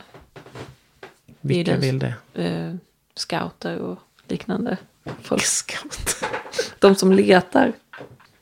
[1.41, 2.13] Vilka den- vill det?
[2.33, 2.75] Eh,
[3.15, 3.99] scouter och
[4.31, 4.77] liknande
[5.21, 5.41] folk.
[5.41, 6.15] Scout.
[6.79, 7.73] De som letar.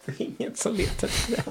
[0.06, 1.44] Det är ingen som letar efter det.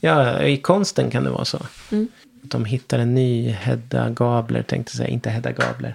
[0.00, 1.66] Ja, i konsten kan det vara så.
[1.92, 2.08] Mm.
[2.42, 5.08] De hittar en ny Hedda Gabler, tänkte jag säga.
[5.08, 5.94] Inte Hedda Gabler.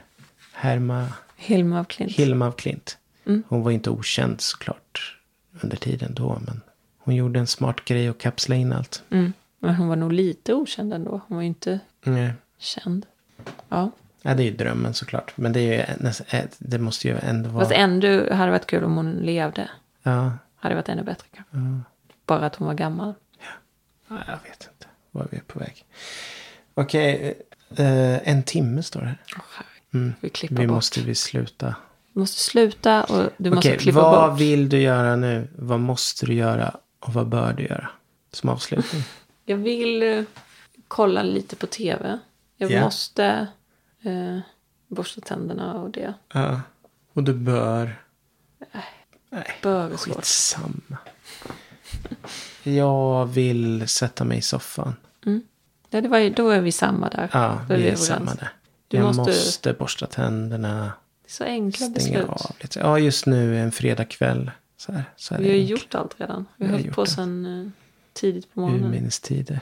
[0.53, 2.11] Herma Hilma af Klint.
[2.11, 2.97] Hilma af Klint.
[3.25, 3.43] Mm.
[3.47, 5.17] Hon var inte okänd såklart
[5.61, 6.41] under tiden då.
[6.45, 6.61] Men
[6.97, 9.03] hon gjorde en smart grej och kapslade in allt.
[9.09, 9.33] Mm.
[9.59, 11.21] Men hon var nog lite okänd ändå.
[11.27, 12.33] Hon var ju inte Nej.
[12.57, 13.05] känd.
[13.69, 13.91] Ja.
[14.27, 15.37] Ja, det är ju drömmen såklart.
[15.37, 17.63] Men det, är ju, eh, det måste ju ändå vara...
[17.65, 19.69] Fast ändå hade varit kul om hon levde.
[20.03, 21.81] Ja, Hade varit ännu bättre kanske.
[22.25, 23.13] Bara att hon var gammal.
[24.07, 25.85] ja, jag vet inte var vi är på väg.
[26.73, 27.33] Okej,
[27.77, 29.17] eh, en timme står det här.
[29.93, 30.13] Mm.
[30.19, 30.75] Vi klipper Vi bort.
[30.75, 31.75] måste vi sluta.
[32.13, 34.39] Du måste sluta och du måste Okej, klippa vad bort.
[34.41, 35.47] vill du göra nu?
[35.55, 36.75] Vad måste du göra?
[36.99, 37.89] Och vad bör du göra?
[38.31, 39.01] Som avslutning.
[39.45, 40.23] Jag vill eh,
[40.87, 42.19] kolla lite på tv.
[42.57, 42.81] Jag Ja.
[42.81, 43.47] måste
[44.05, 44.39] eh,
[44.87, 46.13] borsta tänderna och det.
[46.33, 46.61] ja.
[47.13, 48.01] Och du bör...
[49.29, 50.15] Nej, Bör är svårt.
[50.15, 50.97] skitsamma.
[52.63, 54.95] Jag vill sätta mig i soffan.
[55.89, 57.29] Ja, det var, ju- då är vi samma där.
[57.33, 58.05] Ja, Då är vi är överens.
[58.07, 58.49] samma där.
[58.87, 59.73] Du jag måste- måste...
[59.73, 60.93] borsta tänderna.
[61.21, 62.25] Det är så enkla beslut.
[62.29, 62.79] av lite.
[62.79, 64.51] Ja, just nu är en fredagkväll.
[64.77, 65.69] Så här, så här Vi har enkelt.
[65.83, 66.45] gjort allt redan.
[66.57, 67.71] Vi har hållit på sen eh,
[68.13, 68.85] tidigt på morgonen.
[68.85, 69.59] Urminnes tider.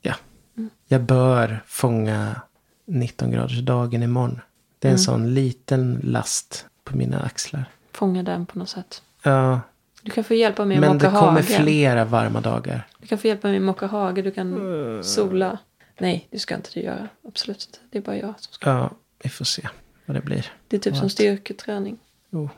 [0.00, 0.14] Ja.
[0.56, 0.70] Mm.
[0.86, 2.40] Jag bör fånga
[2.84, 4.40] 19 graders dagen imorgon.
[4.78, 4.94] Det är Mm.
[4.94, 7.64] en sån liten last på mina axlar.
[7.92, 9.02] Fånga den på något sätt.
[9.22, 9.60] Ja,
[10.02, 11.42] Du kan få hjälpa mig att men mocka det kommer hagen.
[11.64, 12.86] flera varma dagar.
[13.00, 14.22] Du kan få hjälpa mig att mocka hage.
[14.22, 15.02] Du kan Mm.
[15.02, 15.58] sola.
[15.98, 17.08] Nej, det ska inte du göra.
[17.28, 17.78] Absolut inte.
[17.90, 18.70] Det är bara jag som ska.
[18.70, 18.90] Ja,
[19.22, 19.68] vi får se
[20.06, 20.52] vad det blir.
[20.68, 21.12] Det är typ som What?
[21.12, 21.98] styrketräning.
[22.30, 22.48] Jo.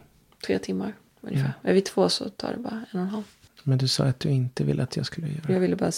[0.46, 1.44] Tre timmar ungefär.
[1.44, 1.70] Mm.
[1.70, 3.24] Är vi två så tar det bara en och en halv.
[3.68, 5.90] Men du sa att du inte ville att jag skulle göra Jag ville bara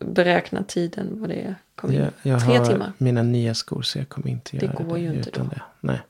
[0.00, 2.00] beräkna tiden vad det kommer in.
[2.00, 2.92] Jag, jag Tre har timmar.
[2.98, 5.42] mina nya skor så jag kommer inte Det göra går det ju inte då.
[5.44, 5.62] det.
[5.80, 6.00] Nej,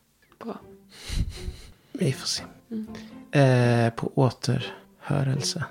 [0.44, 0.60] Bra.
[1.92, 2.42] vi får se.
[2.70, 2.86] Mm.
[3.86, 5.64] Eh, på återhörelse.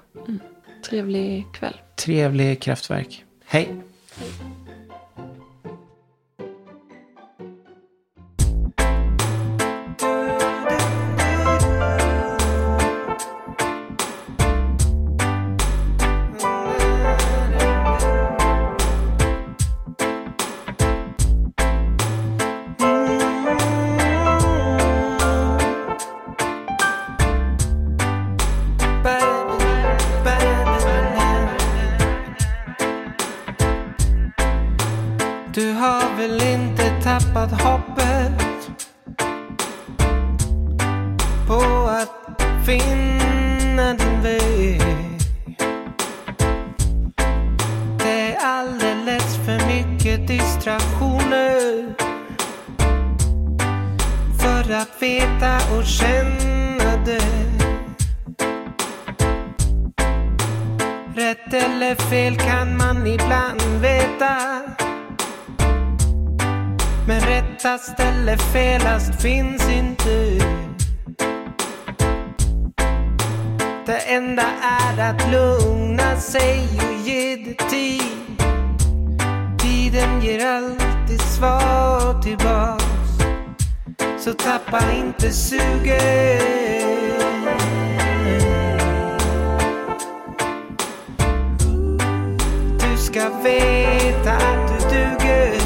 [0.90, 1.76] Trevlig kväll.
[1.96, 3.24] Trevlig kraftverk.
[3.46, 3.76] Hej!
[4.20, 4.65] Du
[50.66, 52.02] mycket
[54.40, 57.22] för att veta och känna det.
[61.16, 64.62] Rätt eller fel kan man ibland veta.
[67.08, 70.46] Men rättast eller felast finns inte.
[73.86, 78.25] Det enda är att lugna sig och ge det tid.
[79.96, 82.86] Tiden ger alltid svar tillbaks.
[84.20, 86.42] Så tappa inte suget.
[92.80, 95.60] Du ska veta att du duger.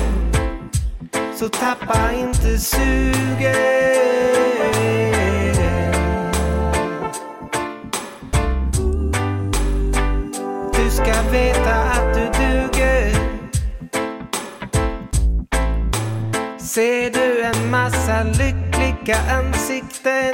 [1.36, 3.80] Så tappa inte suget.
[10.74, 11.89] Du ska veta
[16.80, 20.34] Ser du en massa lyckliga ansikten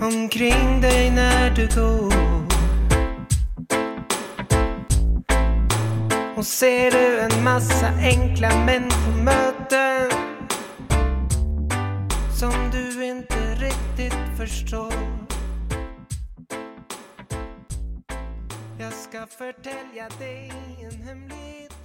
[0.00, 2.12] omkring dig när du går?
[6.36, 10.10] Och ser du en massa enkla människomöten
[12.40, 14.92] Som du inte riktigt förstår?
[18.78, 20.52] Jag ska förtälja dig
[20.82, 21.75] en hemlighet.